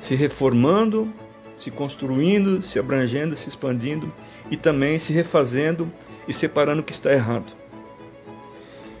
se 0.00 0.14
reformando, 0.14 1.12
se 1.54 1.70
construindo, 1.70 2.62
se 2.62 2.78
abrangendo, 2.78 3.36
se 3.36 3.50
expandindo 3.50 4.12
e 4.50 4.56
também 4.56 4.98
se 4.98 5.12
refazendo 5.12 5.92
e 6.26 6.32
separando 6.32 6.80
o 6.80 6.84
que 6.84 6.92
está 6.92 7.12
errado. 7.12 7.52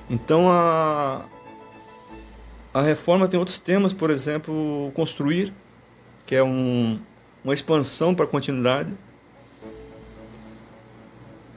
Então 0.08 0.50
a, 0.50 1.24
a 2.74 2.82
reforma 2.82 3.26
tem 3.26 3.38
outros 3.40 3.58
temas, 3.58 3.94
por 3.94 4.10
exemplo, 4.10 4.92
construir, 4.94 5.52
que 6.26 6.34
é 6.34 6.42
um, 6.42 7.00
uma 7.42 7.54
expansão 7.54 8.14
para 8.14 8.26
a 8.26 8.28
continuidade 8.28 8.92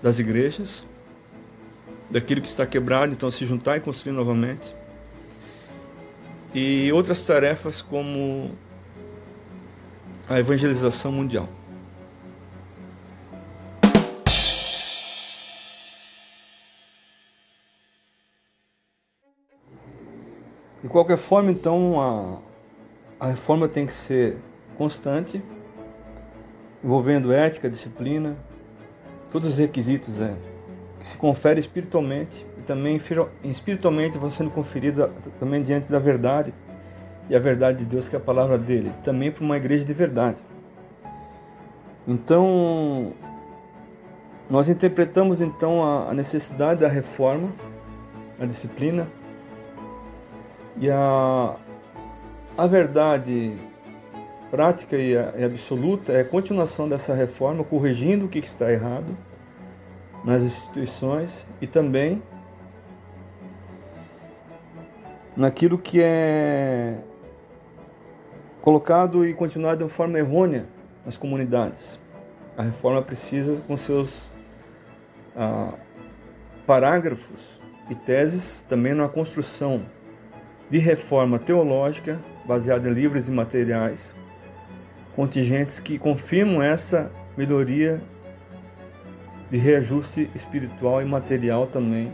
das 0.01 0.19
igrejas, 0.19 0.85
daquilo 2.09 2.41
que 2.41 2.47
está 2.47 2.65
quebrado, 2.65 3.13
então 3.13 3.29
se 3.31 3.45
juntar 3.45 3.77
e 3.77 3.79
construir 3.79 4.13
novamente. 4.13 4.75
E 6.53 6.91
outras 6.91 7.25
tarefas 7.25 7.81
como 7.81 8.51
a 10.29 10.39
evangelização 10.39 11.11
mundial. 11.11 11.49
De 20.81 20.89
qualquer 20.89 21.17
forma, 21.17 21.49
então, 21.49 21.99
a, 23.19 23.25
a 23.25 23.27
reforma 23.29 23.67
tem 23.67 23.85
que 23.85 23.93
ser 23.93 24.37
constante, 24.77 25.41
envolvendo 26.83 27.31
ética, 27.31 27.69
disciplina, 27.69 28.37
todos 29.31 29.51
os 29.51 29.57
requisitos 29.57 30.19
é 30.19 30.52
que 31.03 31.07
se 31.09 31.17
confere 31.17 31.59
espiritualmente 31.59 32.47
e 32.57 32.61
também 32.61 32.99
espiritualmente 33.43 34.17
vão 34.17 34.29
sendo 34.29 34.49
conferidos 34.49 35.09
também 35.37 35.61
diante 35.61 35.91
da 35.91 35.99
verdade 35.99 36.53
e 37.29 37.35
a 37.35 37.39
verdade 37.39 37.79
de 37.79 37.85
Deus 37.85 38.07
que 38.07 38.15
é 38.15 38.19
a 38.19 38.21
palavra 38.21 38.57
dele, 38.57 38.93
também 39.03 39.29
para 39.29 39.43
uma 39.43 39.57
igreja 39.57 39.83
de 39.83 39.93
verdade. 39.93 40.41
Então, 42.07 43.11
nós 44.49 44.69
interpretamos 44.69 45.41
então 45.41 45.83
a 45.83 46.13
necessidade 46.13 46.79
da 46.79 46.87
reforma, 46.87 47.51
a 48.39 48.45
disciplina 48.45 49.05
e 50.77 50.89
a, 50.89 51.55
a 52.57 52.65
verdade 52.65 53.57
prática 54.49 54.95
e, 54.95 55.17
a, 55.17 55.33
e 55.37 55.43
absoluta 55.43 56.13
é 56.13 56.21
a 56.21 56.25
continuação 56.25 56.87
dessa 56.87 57.13
reforma, 57.13 57.61
corrigindo 57.61 58.25
o 58.25 58.29
que 58.29 58.39
está 58.39 58.71
errado 58.71 59.13
nas 60.23 60.43
instituições 60.43 61.47
e 61.61 61.67
também 61.67 62.21
naquilo 65.35 65.77
que 65.77 66.01
é 66.01 66.97
colocado 68.61 69.25
e 69.25 69.33
continuado 69.33 69.85
de 69.85 69.91
forma 69.91 70.17
errônea 70.17 70.65
nas 71.05 71.17
comunidades. 71.17 71.99
A 72.57 72.63
reforma 72.63 73.01
precisa, 73.01 73.61
com 73.67 73.75
seus 73.75 74.31
ah, 75.35 75.73
parágrafos 76.65 77.59
e 77.89 77.95
teses, 77.95 78.63
também 78.69 78.93
na 78.93 79.09
construção 79.09 79.85
de 80.69 80.77
reforma 80.77 81.39
teológica 81.39 82.19
baseada 82.45 82.89
em 82.89 82.93
livros 82.93 83.27
e 83.27 83.31
materiais 83.31 84.15
contingentes 85.15 85.79
que 85.79 85.97
confirmam 85.97 86.61
essa 86.61 87.11
melhoria 87.37 88.01
de 89.53 89.59
reajuste 89.59 90.31
espiritual 90.33 90.99
e 90.99 91.05
material 91.05 91.67
também 91.67 92.11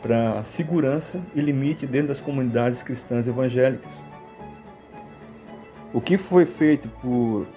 para 0.00 0.44
segurança 0.44 1.20
e 1.34 1.40
limite 1.40 1.88
dentro 1.88 2.06
das 2.06 2.20
comunidades 2.20 2.84
cristãs 2.84 3.26
evangélicas. 3.26 4.04
O 5.92 6.00
que 6.00 6.16
foi 6.16 6.46
feito 6.46 6.88
por 7.02 7.48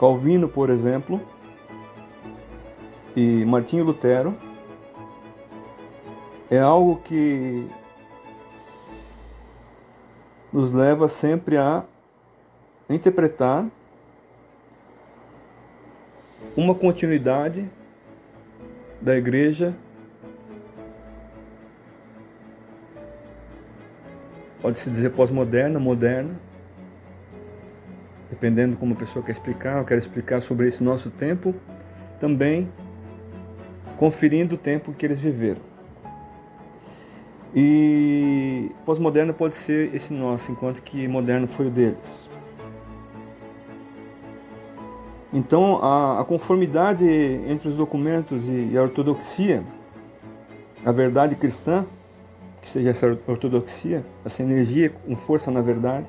Calvino, 0.00 0.48
por 0.48 0.70
exemplo, 0.70 1.20
e 3.14 3.44
Martinho 3.44 3.84
Lutero 3.84 4.34
é 6.50 6.58
algo 6.58 6.96
que 7.04 7.68
nos 10.50 10.72
leva 10.72 11.08
sempre 11.08 11.58
a 11.58 11.84
interpretar 12.88 13.66
uma 16.56 16.74
continuidade 16.74 17.68
da 19.00 19.16
igreja 19.16 19.74
pode-se 24.64 24.88
dizer 24.88 25.10
pós-moderna, 25.10 25.78
moderna, 25.78 26.40
dependendo 28.30 28.78
como 28.78 28.94
a 28.94 28.96
pessoa 28.96 29.22
quer 29.22 29.32
explicar, 29.32 29.78
eu 29.78 29.84
quero 29.84 29.98
explicar 29.98 30.40
sobre 30.40 30.66
esse 30.66 30.82
nosso 30.82 31.10
tempo, 31.10 31.54
também 32.18 32.72
conferindo 33.98 34.54
o 34.54 34.58
tempo 34.58 34.92
que 34.94 35.04
eles 35.04 35.20
viveram. 35.20 35.60
E 37.54 38.70
pós-moderno 38.86 39.34
pode 39.34 39.54
ser 39.54 39.94
esse 39.94 40.14
nosso, 40.14 40.50
enquanto 40.50 40.82
que 40.82 41.06
moderno 41.06 41.46
foi 41.46 41.66
o 41.66 41.70
deles. 41.70 42.30
Então, 45.34 45.82
a, 45.82 46.20
a 46.20 46.24
conformidade 46.24 47.04
entre 47.04 47.68
os 47.68 47.76
documentos 47.76 48.48
e, 48.48 48.70
e 48.70 48.78
a 48.78 48.82
ortodoxia, 48.82 49.64
a 50.86 50.92
verdade 50.92 51.34
cristã, 51.34 51.84
que 52.62 52.70
seja 52.70 52.90
essa 52.90 53.18
ortodoxia, 53.26 54.06
essa 54.24 54.44
energia 54.44 54.90
com 54.90 55.16
força 55.16 55.50
na 55.50 55.60
verdade, 55.60 56.08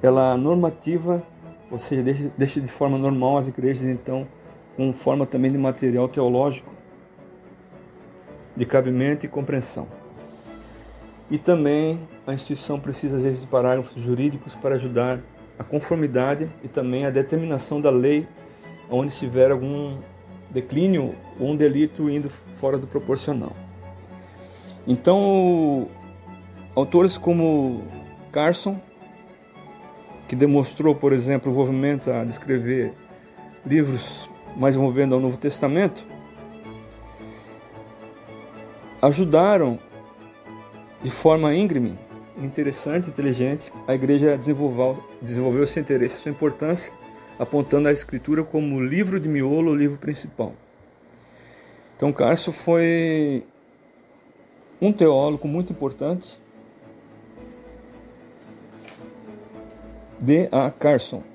ela 0.00 0.36
normativa, 0.36 1.24
ou 1.72 1.76
seja, 1.76 2.04
deixa, 2.04 2.32
deixa 2.38 2.60
de 2.60 2.70
forma 2.70 2.96
normal 2.96 3.36
as 3.36 3.48
igrejas, 3.48 3.84
então, 3.84 4.24
com 4.76 4.92
forma 4.92 5.26
também 5.26 5.50
de 5.50 5.58
material 5.58 6.08
teológico, 6.08 6.70
de 8.54 8.64
cabimento 8.64 9.26
e 9.26 9.28
compreensão. 9.28 9.88
E 11.28 11.36
também 11.36 11.98
a 12.24 12.32
instituição 12.32 12.78
precisa, 12.78 13.16
às 13.16 13.24
vezes, 13.24 13.40
de 13.40 13.48
parágrafos 13.48 14.00
jurídicos 14.00 14.54
para 14.54 14.76
ajudar 14.76 15.18
a 15.62 15.64
conformidade 15.64 16.48
e 16.62 16.68
também 16.68 17.06
a 17.06 17.10
determinação 17.10 17.80
da 17.80 17.90
lei 17.90 18.26
onde 18.90 19.14
tiver 19.14 19.50
algum 19.50 19.96
declínio 20.50 21.14
ou 21.38 21.50
um 21.50 21.56
delito 21.56 22.10
indo 22.10 22.28
fora 22.28 22.76
do 22.76 22.86
proporcional. 22.86 23.56
Então, 24.86 25.88
autores 26.74 27.16
como 27.16 27.84
Carson, 28.32 28.78
que 30.28 30.34
demonstrou, 30.34 30.94
por 30.94 31.12
exemplo, 31.12 31.50
o 31.50 31.54
envolvimento 31.54 32.10
a 32.10 32.24
descrever 32.24 32.92
livros 33.64 34.28
mais 34.56 34.74
envolvendo 34.74 35.14
ao 35.14 35.20
Novo 35.20 35.36
Testamento, 35.36 36.04
ajudaram 39.00 39.78
de 41.02 41.10
forma 41.10 41.54
íngreme, 41.54 41.98
interessante, 42.36 43.10
inteligente, 43.10 43.72
a 43.86 43.94
igreja 43.94 44.36
desenvolveu, 44.36 45.02
desenvolveu 45.20 45.66
seu 45.66 45.82
interesse, 45.82 46.20
sua 46.20 46.30
importância, 46.30 46.92
apontando 47.38 47.88
a 47.88 47.92
escritura 47.92 48.44
como 48.44 48.76
o 48.76 48.84
livro 48.84 49.18
de 49.18 49.28
miolo, 49.28 49.72
o 49.72 49.76
livro 49.76 49.98
principal. 49.98 50.54
Então, 51.96 52.12
Carso 52.12 52.52
foi 52.52 53.44
um 54.80 54.92
teólogo 54.92 55.46
muito 55.46 55.72
importante. 55.72 56.40
D. 60.20 60.48
A. 60.52 60.70
Carson. 60.70 61.31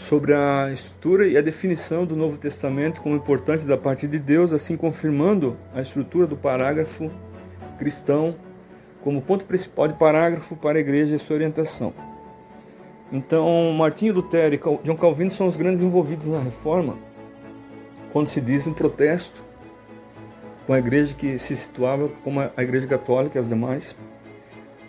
Sobre 0.00 0.32
a 0.32 0.70
estrutura 0.72 1.28
e 1.28 1.36
a 1.36 1.42
definição 1.42 2.06
do 2.06 2.16
Novo 2.16 2.38
Testamento 2.38 3.02
como 3.02 3.14
importante 3.14 3.66
da 3.66 3.76
parte 3.76 4.06
de 4.06 4.18
Deus, 4.18 4.50
assim 4.50 4.74
confirmando 4.74 5.58
a 5.74 5.82
estrutura 5.82 6.26
do 6.26 6.38
parágrafo 6.38 7.10
cristão 7.78 8.34
como 9.02 9.20
ponto 9.20 9.44
principal 9.44 9.86
de 9.86 9.94
parágrafo 9.94 10.56
para 10.56 10.78
a 10.78 10.80
igreja 10.80 11.14
e 11.14 11.18
sua 11.18 11.36
orientação. 11.36 11.92
Então, 13.12 13.72
Martinho 13.72 14.14
Lutero 14.14 14.54
e 14.54 14.60
João 14.84 14.96
Calvino 14.96 15.28
são 15.28 15.46
os 15.46 15.58
grandes 15.58 15.82
envolvidos 15.82 16.28
na 16.28 16.40
reforma, 16.40 16.96
quando 18.10 18.26
se 18.26 18.40
diz 18.40 18.66
um 18.66 18.72
protesto 18.72 19.44
com 20.66 20.72
a 20.72 20.78
igreja 20.78 21.12
que 21.12 21.38
se 21.38 21.54
situava 21.54 22.08
como 22.24 22.40
a 22.40 22.62
igreja 22.62 22.86
católica 22.86 23.38
e 23.38 23.40
as 23.40 23.50
demais. 23.50 23.94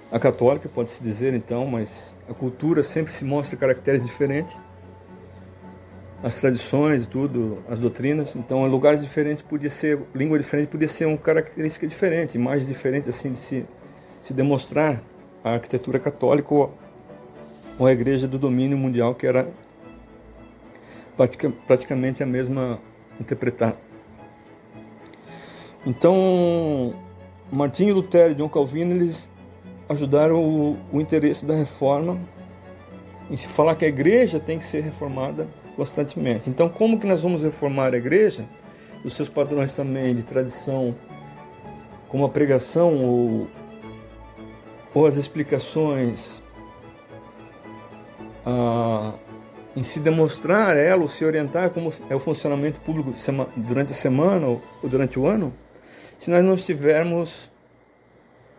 A 0.09 0.17
católica, 0.17 0.69
pode-se 0.69 1.03
dizer 1.03 1.33
então, 1.33 1.65
mas 1.67 2.15
a 2.29 2.33
cultura 2.33 2.81
sempre 2.81 3.11
se 3.11 3.25
mostra 3.25 3.57
caracteres 3.57 4.05
diferentes 4.05 4.57
as 6.23 6.39
tradições, 6.39 7.07
tudo, 7.07 7.63
as 7.67 7.79
doutrinas. 7.79 8.35
Então, 8.35 8.65
em 8.67 8.69
lugares 8.69 9.01
diferentes 9.01 9.41
podia 9.41 9.69
ser, 9.69 9.99
língua 10.13 10.37
diferente 10.37 10.67
podia 10.67 10.87
ser 10.87 11.05
uma 11.05 11.17
característica 11.17 11.87
diferente, 11.87 12.37
mais 12.37 12.67
diferente 12.67 13.09
assim 13.09 13.31
de 13.31 13.39
se, 13.39 13.65
se 14.21 14.33
demonstrar 14.33 15.01
a 15.43 15.53
arquitetura 15.53 15.99
católica 15.99 16.53
ou, 16.53 16.73
ou 17.79 17.87
a 17.87 17.91
igreja 17.91 18.27
do 18.27 18.37
domínio 18.37 18.77
mundial 18.77 19.15
que 19.15 19.25
era 19.25 19.51
praticamente 21.67 22.23
a 22.23 22.25
mesma 22.25 22.79
interpretada. 23.19 23.77
Então, 25.85 26.93
Martinho 27.51 27.95
Lutero 27.95 28.31
e 28.31 28.35
John 28.35 28.49
Calvino 28.49 28.93
eles 28.93 29.29
ajudaram 29.89 30.43
o, 30.43 30.77
o 30.91 31.01
interesse 31.01 31.45
da 31.45 31.55
reforma 31.55 32.19
em 33.29 33.35
se 33.35 33.47
falar 33.47 33.75
que 33.75 33.85
a 33.85 33.87
igreja 33.87 34.39
tem 34.39 34.59
que 34.59 34.65
ser 34.65 34.81
reformada 34.81 35.47
constantemente. 35.75 36.49
Então, 36.49 36.69
como 36.69 36.99
que 36.99 37.07
nós 37.07 37.21
vamos 37.21 37.41
reformar 37.41 37.93
a 37.93 37.97
igreja? 37.97 38.45
Os 39.03 39.13
seus 39.13 39.29
padrões 39.29 39.73
também 39.73 40.13
de 40.13 40.23
tradição, 40.23 40.95
como 42.07 42.25
a 42.25 42.29
pregação 42.29 43.03
ou, 43.03 43.47
ou 44.93 45.05
as 45.05 45.15
explicações, 45.15 46.41
em 49.75 49.83
se 49.83 49.99
demonstrar 49.99 50.75
ela, 50.77 51.01
ou 51.01 51.07
se 51.07 51.23
orientar 51.23 51.69
como 51.71 51.91
é 52.09 52.15
o 52.15 52.19
funcionamento 52.19 52.79
público 52.81 53.13
durante 53.55 53.91
a 53.91 53.95
semana 53.95 54.47
ou 54.47 54.61
durante 54.83 55.17
o 55.17 55.25
ano, 55.25 55.53
se 56.17 56.29
nós 56.29 56.43
não 56.43 56.55
estivermos 56.55 57.49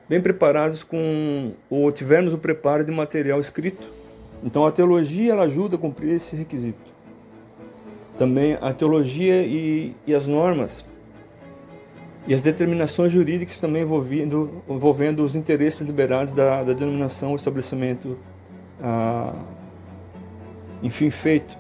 bem 0.09 0.21
preparados 0.21 0.83
com 0.83 1.53
ou 1.71 1.93
tivermos 1.93 2.33
o 2.33 2.39
preparo 2.39 2.85
de 2.85 2.91
material 2.91 3.41
escrito. 3.41 3.91
Então 4.43 4.67
a 4.67 4.73
teologia 4.73 5.33
ela 5.33 5.45
ajuda 5.45 5.77
a 5.77 5.79
cumprir 5.79 6.13
esse 6.13 6.35
requisito 6.35 6.92
também 8.23 8.57
a 8.61 8.73
teologia 8.73 9.43
e, 9.43 9.97
e 10.07 10.15
as 10.15 10.29
normas 10.29 10.87
e 12.25 12.33
as 12.33 12.41
determinações 12.41 13.13
jurídicas 13.13 13.61
também 13.61 13.83
envolvendo, 13.83 14.63
envolvendo 14.69 15.25
os 15.25 15.35
interesses 15.35 15.85
liberados 15.85 16.33
da, 16.33 16.63
da 16.63 16.73
denominação 16.73 17.31
ou 17.31 17.37
estabelecimento, 17.37 18.17
ah, 18.81 19.35
enfim, 20.85 21.11
feito. 21.11 21.59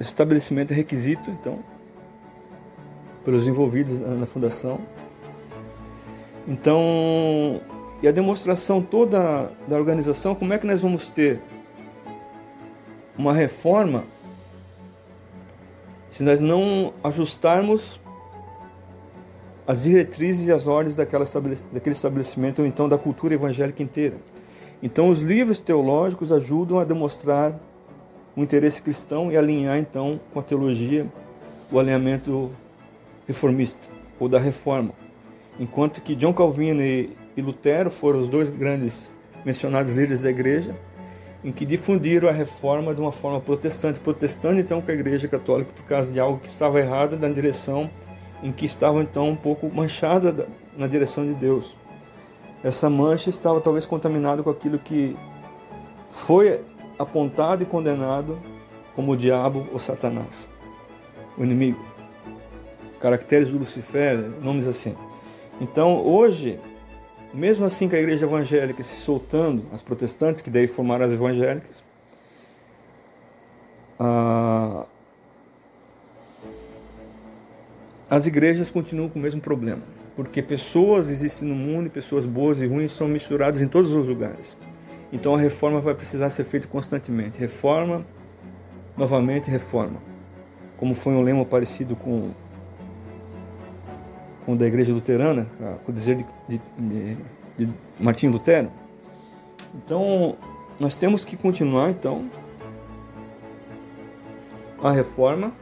Estabelecimento 0.00 0.72
é 0.72 0.74
requisito, 0.74 1.30
então, 1.30 1.60
pelos 3.24 3.46
envolvidos 3.46 4.00
na 4.00 4.26
fundação. 4.26 4.80
Então, 6.48 7.60
e 8.02 8.08
a 8.08 8.10
demonstração 8.10 8.82
toda 8.82 9.52
da 9.68 9.76
organização, 9.76 10.34
como 10.34 10.52
é 10.52 10.58
que 10.58 10.66
nós 10.66 10.80
vamos 10.80 11.06
ter 11.06 11.40
uma 13.18 13.34
reforma 13.34 14.04
se 16.08 16.22
nós 16.22 16.40
não 16.40 16.94
ajustarmos 17.04 18.00
as 19.66 19.82
diretrizes 19.82 20.46
e 20.46 20.52
as 20.52 20.66
ordens 20.66 20.96
daquela 20.96 21.26
daquele 21.72 21.94
estabelecimento 21.94 22.60
ou 22.60 22.66
então 22.66 22.88
da 22.88 22.96
cultura 22.96 23.34
evangélica 23.34 23.82
inteira. 23.82 24.16
Então, 24.82 25.10
os 25.10 25.20
livros 25.20 25.60
teológicos 25.60 26.32
ajudam 26.32 26.78
a 26.78 26.84
demonstrar 26.84 27.58
o 28.36 28.40
interesse 28.40 28.80
cristão 28.80 29.30
e 29.30 29.36
alinhar 29.36 29.76
então 29.76 30.20
com 30.32 30.38
a 30.38 30.42
teologia 30.42 31.06
o 31.70 31.78
alinhamento 31.78 32.50
reformista 33.26 33.90
ou 34.18 34.28
da 34.28 34.38
reforma. 34.38 34.92
Enquanto 35.58 36.00
que 36.00 36.14
John 36.14 36.32
Calvino 36.32 36.80
e, 36.80 37.10
e 37.36 37.42
Lutero 37.42 37.90
foram 37.90 38.20
os 38.20 38.28
dois 38.28 38.48
grandes 38.48 39.10
mencionados 39.44 39.92
líderes 39.92 40.22
da 40.22 40.30
igreja, 40.30 40.74
em 41.42 41.52
que 41.52 41.64
difundiram 41.64 42.28
a 42.28 42.32
reforma 42.32 42.94
de 42.94 43.00
uma 43.00 43.12
forma 43.12 43.40
protestante, 43.40 43.98
protestando 44.00 44.60
então 44.60 44.80
com 44.80 44.90
a 44.90 44.94
Igreja 44.94 45.28
Católica 45.28 45.70
por 45.74 45.84
causa 45.84 46.12
de 46.12 46.18
algo 46.18 46.38
que 46.38 46.48
estava 46.48 46.80
errado 46.80 47.16
na 47.18 47.28
direção 47.28 47.90
em 48.42 48.52
que 48.52 48.64
estava 48.64 49.00
então 49.00 49.28
um 49.28 49.36
pouco 49.36 49.68
manchada 49.72 50.48
na 50.76 50.86
direção 50.86 51.24
de 51.24 51.34
Deus. 51.34 51.76
Essa 52.62 52.90
mancha 52.90 53.30
estava 53.30 53.60
talvez 53.60 53.86
contaminada 53.86 54.42
com 54.42 54.50
aquilo 54.50 54.78
que 54.78 55.16
foi 56.08 56.60
apontado 56.98 57.62
e 57.62 57.66
condenado 57.66 58.38
como 58.94 59.12
o 59.12 59.16
diabo 59.16 59.66
ou 59.72 59.78
Satanás, 59.78 60.48
o 61.36 61.44
inimigo. 61.44 61.84
Caracteres 63.00 63.50
do 63.50 63.58
Lucifer, 63.58 64.18
nomes 64.42 64.66
assim. 64.66 64.96
Então, 65.60 66.04
hoje, 66.04 66.58
mesmo 67.32 67.64
assim 67.66 67.88
que 67.88 67.96
a 67.96 67.98
igreja 67.98 68.26
evangélica 68.26 68.82
se 68.82 69.00
soltando, 69.00 69.64
as 69.72 69.82
protestantes, 69.82 70.40
que 70.40 70.50
daí 70.50 70.66
formaram 70.66 71.04
as 71.04 71.12
evangélicas, 71.12 71.82
ah, 73.98 74.86
as 78.08 78.26
igrejas 78.26 78.70
continuam 78.70 79.08
com 79.08 79.18
o 79.18 79.22
mesmo 79.22 79.40
problema, 79.40 79.82
porque 80.16 80.42
pessoas 80.42 81.08
existem 81.08 81.48
no 81.48 81.54
mundo 81.54 81.86
e 81.86 81.90
pessoas 81.90 82.24
boas 82.24 82.60
e 82.60 82.66
ruins 82.66 82.92
são 82.92 83.06
misturadas 83.06 83.60
em 83.60 83.68
todos 83.68 83.92
os 83.92 84.06
lugares. 84.06 84.56
Então 85.12 85.34
a 85.34 85.38
reforma 85.38 85.80
vai 85.80 85.94
precisar 85.94 86.30
ser 86.30 86.44
feita 86.44 86.68
constantemente. 86.68 87.38
Reforma, 87.38 88.04
novamente 88.96 89.50
reforma. 89.50 90.00
Como 90.76 90.94
foi 90.94 91.14
um 91.14 91.22
lema 91.22 91.44
parecido 91.44 91.96
com 91.96 92.30
com 94.48 94.54
o 94.54 94.56
da 94.56 94.66
igreja 94.66 94.90
luterana, 94.94 95.46
com 95.84 95.92
o 95.92 95.94
dizer 95.94 96.16
de, 96.16 96.24
de, 96.48 96.60
de, 96.78 97.16
de 97.54 97.72
Martinho 98.00 98.32
Lutero. 98.32 98.70
Então, 99.74 100.38
nós 100.80 100.96
temos 100.96 101.22
que 101.22 101.36
continuar 101.36 101.90
então 101.90 102.30
a 104.82 104.90
reforma. 104.90 105.52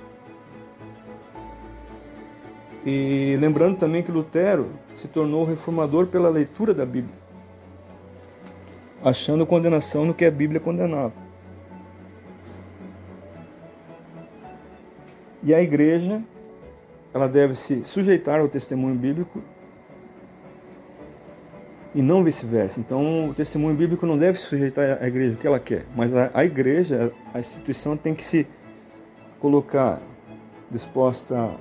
E 2.84 3.36
lembrando 3.40 3.76
também 3.76 4.04
que 4.04 4.12
Lutero 4.12 4.70
se 4.94 5.08
tornou 5.08 5.44
reformador 5.44 6.06
pela 6.06 6.30
leitura 6.30 6.72
da 6.72 6.86
Bíblia, 6.86 7.16
achando 9.02 9.44
condenação 9.44 10.04
no 10.04 10.14
que 10.14 10.24
a 10.24 10.30
Bíblia 10.30 10.60
condenava. 10.60 11.12
E 15.42 15.52
a 15.52 15.60
igreja 15.60 16.22
ela 17.16 17.26
deve 17.26 17.54
se 17.54 17.82
sujeitar 17.82 18.40
ao 18.40 18.48
testemunho 18.48 18.94
bíblico 18.94 19.42
e 21.94 22.02
não 22.02 22.22
vice-versa. 22.22 22.78
Então, 22.78 23.30
o 23.30 23.34
testemunho 23.34 23.74
bíblico 23.74 24.04
não 24.04 24.18
deve 24.18 24.38
se 24.38 24.44
sujeitar 24.44 24.98
à 25.00 25.08
igreja 25.08 25.34
o 25.34 25.38
que 25.38 25.46
ela 25.46 25.58
quer, 25.58 25.86
mas 25.96 26.14
a, 26.14 26.30
a 26.34 26.44
igreja, 26.44 27.10
a 27.32 27.38
instituição 27.38 27.96
tem 27.96 28.14
que 28.14 28.22
se 28.22 28.46
colocar 29.40 29.98
disposta 30.70 31.54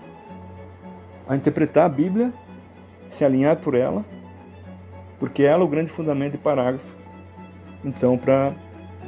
a, 1.26 1.36
interpretar 1.38 1.86
a 1.86 1.89
Bíblia, 1.89 2.34
se 3.08 3.24
alinhar 3.24 3.56
por 3.56 3.76
ela, 3.76 4.04
porque 5.18 5.44
ela 5.44 5.63
é 5.63 5.65
o 5.65 5.70
grande 5.70 5.89
fundamento 5.89 6.36
e 6.36 6.38
parágrafo, 6.38 6.98
então, 7.82 8.18
para 8.18 8.54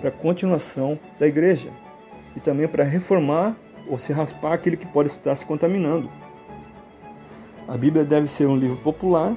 a 0.01 0.11
continuação 0.11 0.97
da 1.19 1.27
igreja 1.27 1.69
e 2.37 2.39
também 2.39 2.69
para 2.69 2.85
reformar 2.85 3.57
ou 3.85 3.99
se 3.99 4.13
raspar 4.13 4.53
aquele 4.53 4.77
que 4.77 4.85
pode 4.85 5.09
estar 5.09 5.35
se 5.35 5.45
contaminando. 5.45 6.09
A 7.67 7.75
Bíblia 7.75 8.05
deve 8.05 8.29
ser 8.29 8.47
um 8.47 8.55
livro 8.55 8.77
popular 8.77 9.35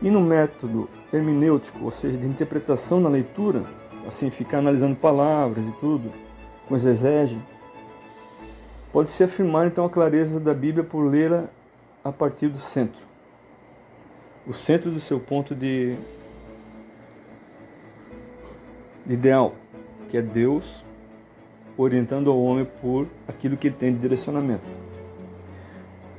e 0.00 0.08
no 0.08 0.20
método 0.20 0.88
hermenêutico, 1.12 1.84
ou 1.84 1.90
seja, 1.90 2.16
de 2.16 2.28
interpretação 2.28 3.00
na 3.00 3.08
leitura, 3.08 3.64
assim, 4.06 4.30
ficar 4.30 4.58
analisando 4.58 4.94
palavras 4.94 5.66
e 5.66 5.72
tudo, 5.72 6.12
com 6.68 6.76
exegese, 6.76 7.36
pode-se 8.92 9.24
afirmar 9.24 9.66
então 9.66 9.84
a 9.84 9.90
clareza 9.90 10.38
da 10.38 10.54
Bíblia 10.54 10.84
por 10.84 11.04
lê-la 11.04 11.48
a 12.04 12.12
partir 12.12 12.46
do 12.46 12.58
centro. 12.58 13.04
O 14.46 14.52
centro 14.52 14.92
do 14.92 15.00
seu 15.00 15.18
ponto 15.18 15.56
de, 15.56 15.96
de 19.04 19.14
ideal, 19.14 19.56
que 20.08 20.16
é 20.16 20.22
Deus 20.22 20.84
orientando 21.76 22.30
ao 22.30 22.40
homem 22.40 22.64
por 22.80 23.08
aquilo 23.26 23.56
que 23.56 23.66
ele 23.66 23.74
tem 23.74 23.92
de 23.92 23.98
direcionamento. 23.98 24.87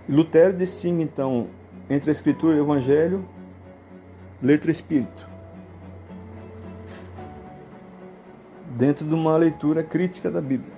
Lutero 0.10 0.54
distingue 0.54 1.04
então 1.04 1.48
entre 1.88 2.10
a 2.10 2.12
escritura 2.12 2.58
e 2.58 2.60
o 2.60 2.64
evangelho, 2.64 3.24
letra 4.42 4.72
e 4.72 4.74
espírito. 4.74 5.30
Dentro 8.72 9.06
de 9.06 9.14
uma 9.14 9.38
leitura 9.38 9.84
crítica 9.84 10.32
da 10.32 10.42
Bíblia. 10.42 10.74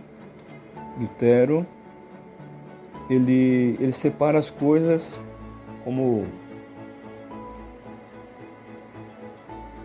Lutero 1.00 1.66
ele, 3.10 3.78
ele 3.80 3.94
separa 3.94 4.38
as 4.38 4.50
coisas 4.50 5.20
como 5.86 6.26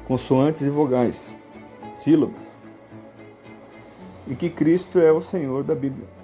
consoantes 0.06 0.62
e 0.62 0.70
vogais, 0.70 1.36
sílabas, 1.92 2.58
e 4.26 4.34
que 4.34 4.50
Cristo 4.50 4.98
é 4.98 5.12
o 5.12 5.20
Senhor 5.20 5.62
da 5.64 5.74
Bíblia. 5.74 6.15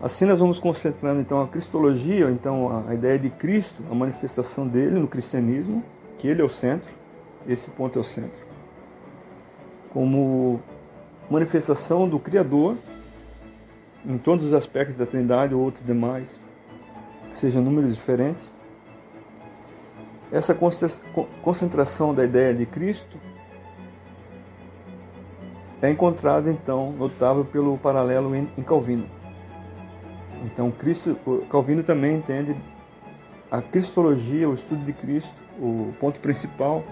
Assim 0.00 0.26
nós 0.26 0.38
vamos 0.38 0.60
concentrando 0.60 1.20
então 1.20 1.40
a 1.40 1.48
cristologia, 1.48 2.30
então 2.30 2.86
a 2.86 2.94
ideia 2.94 3.18
de 3.18 3.30
Cristo, 3.30 3.82
a 3.90 3.94
manifestação 3.94 4.68
dele 4.68 5.00
no 5.00 5.08
cristianismo, 5.08 5.82
que 6.18 6.28
ele 6.28 6.42
é 6.42 6.44
o 6.44 6.48
centro, 6.48 6.94
esse 7.46 7.70
ponto 7.70 7.98
é 7.98 8.02
o 8.02 8.04
centro. 8.04 8.46
Como 9.90 10.60
manifestação 11.30 12.06
do 12.08 12.18
Criador 12.18 12.76
em 14.04 14.18
todos 14.18 14.44
os 14.44 14.52
aspectos 14.52 14.98
da 14.98 15.06
Trindade 15.06 15.54
ou 15.54 15.62
outros 15.62 15.82
demais, 15.82 16.38
que 17.30 17.36
sejam 17.36 17.62
números 17.62 17.94
diferentes. 17.94 18.50
Essa 20.30 20.54
concentração 21.42 22.12
da 22.14 22.24
ideia 22.24 22.54
de 22.54 22.66
Cristo 22.66 23.18
é 25.80 25.90
encontrada 25.90 26.50
então 26.50 26.92
notável 26.92 27.44
pelo 27.44 27.78
paralelo 27.78 28.34
em 28.36 28.62
Calvino. 28.62 29.15
Então, 30.56 30.70
Cristo, 30.70 31.14
Calvino 31.50 31.82
também 31.82 32.16
entende 32.16 32.56
a 33.50 33.60
cristologia, 33.60 34.48
o 34.48 34.54
estudo 34.54 34.82
de 34.86 34.92
Cristo, 34.94 35.42
o 35.60 35.92
ponto 36.00 36.18
principal 36.18 36.82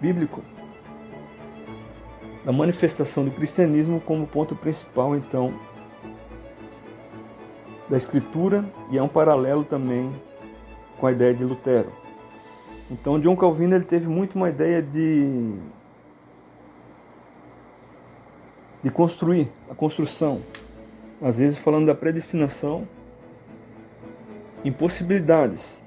bíblico 0.00 0.40
da 2.44 2.52
manifestação 2.52 3.24
do 3.24 3.32
cristianismo 3.32 4.00
como 4.00 4.24
ponto 4.24 4.54
principal, 4.54 5.16
então, 5.16 5.52
da 7.88 7.96
escritura 7.96 8.64
e 8.88 8.96
é 8.96 9.02
um 9.02 9.08
paralelo 9.08 9.64
também 9.64 10.14
com 11.00 11.04
a 11.08 11.10
ideia 11.10 11.34
de 11.34 11.44
Lutero. 11.44 11.92
Então, 12.88 13.18
John 13.18 13.34
Calvino 13.34 13.74
ele 13.74 13.84
teve 13.84 14.06
muito 14.06 14.36
uma 14.36 14.48
ideia 14.48 14.80
de 14.80 15.58
de 18.80 18.92
construir 18.92 19.50
a 19.68 19.74
construção, 19.74 20.40
às 21.20 21.38
vezes 21.38 21.58
falando 21.58 21.86
da 21.86 21.96
predestinação 21.96 22.86
impossibilidades, 24.68 25.82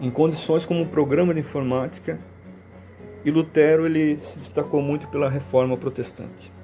em 0.00 0.10
condições 0.10 0.66
como 0.66 0.80
um 0.80 0.86
programa 0.86 1.32
de 1.32 1.40
informática, 1.40 2.18
e 3.24 3.30
Lutero 3.30 3.86
ele 3.86 4.16
se 4.16 4.38
destacou 4.38 4.80
muito 4.80 5.08
pela 5.08 5.28
reforma 5.28 5.76
protestante. 5.76 6.55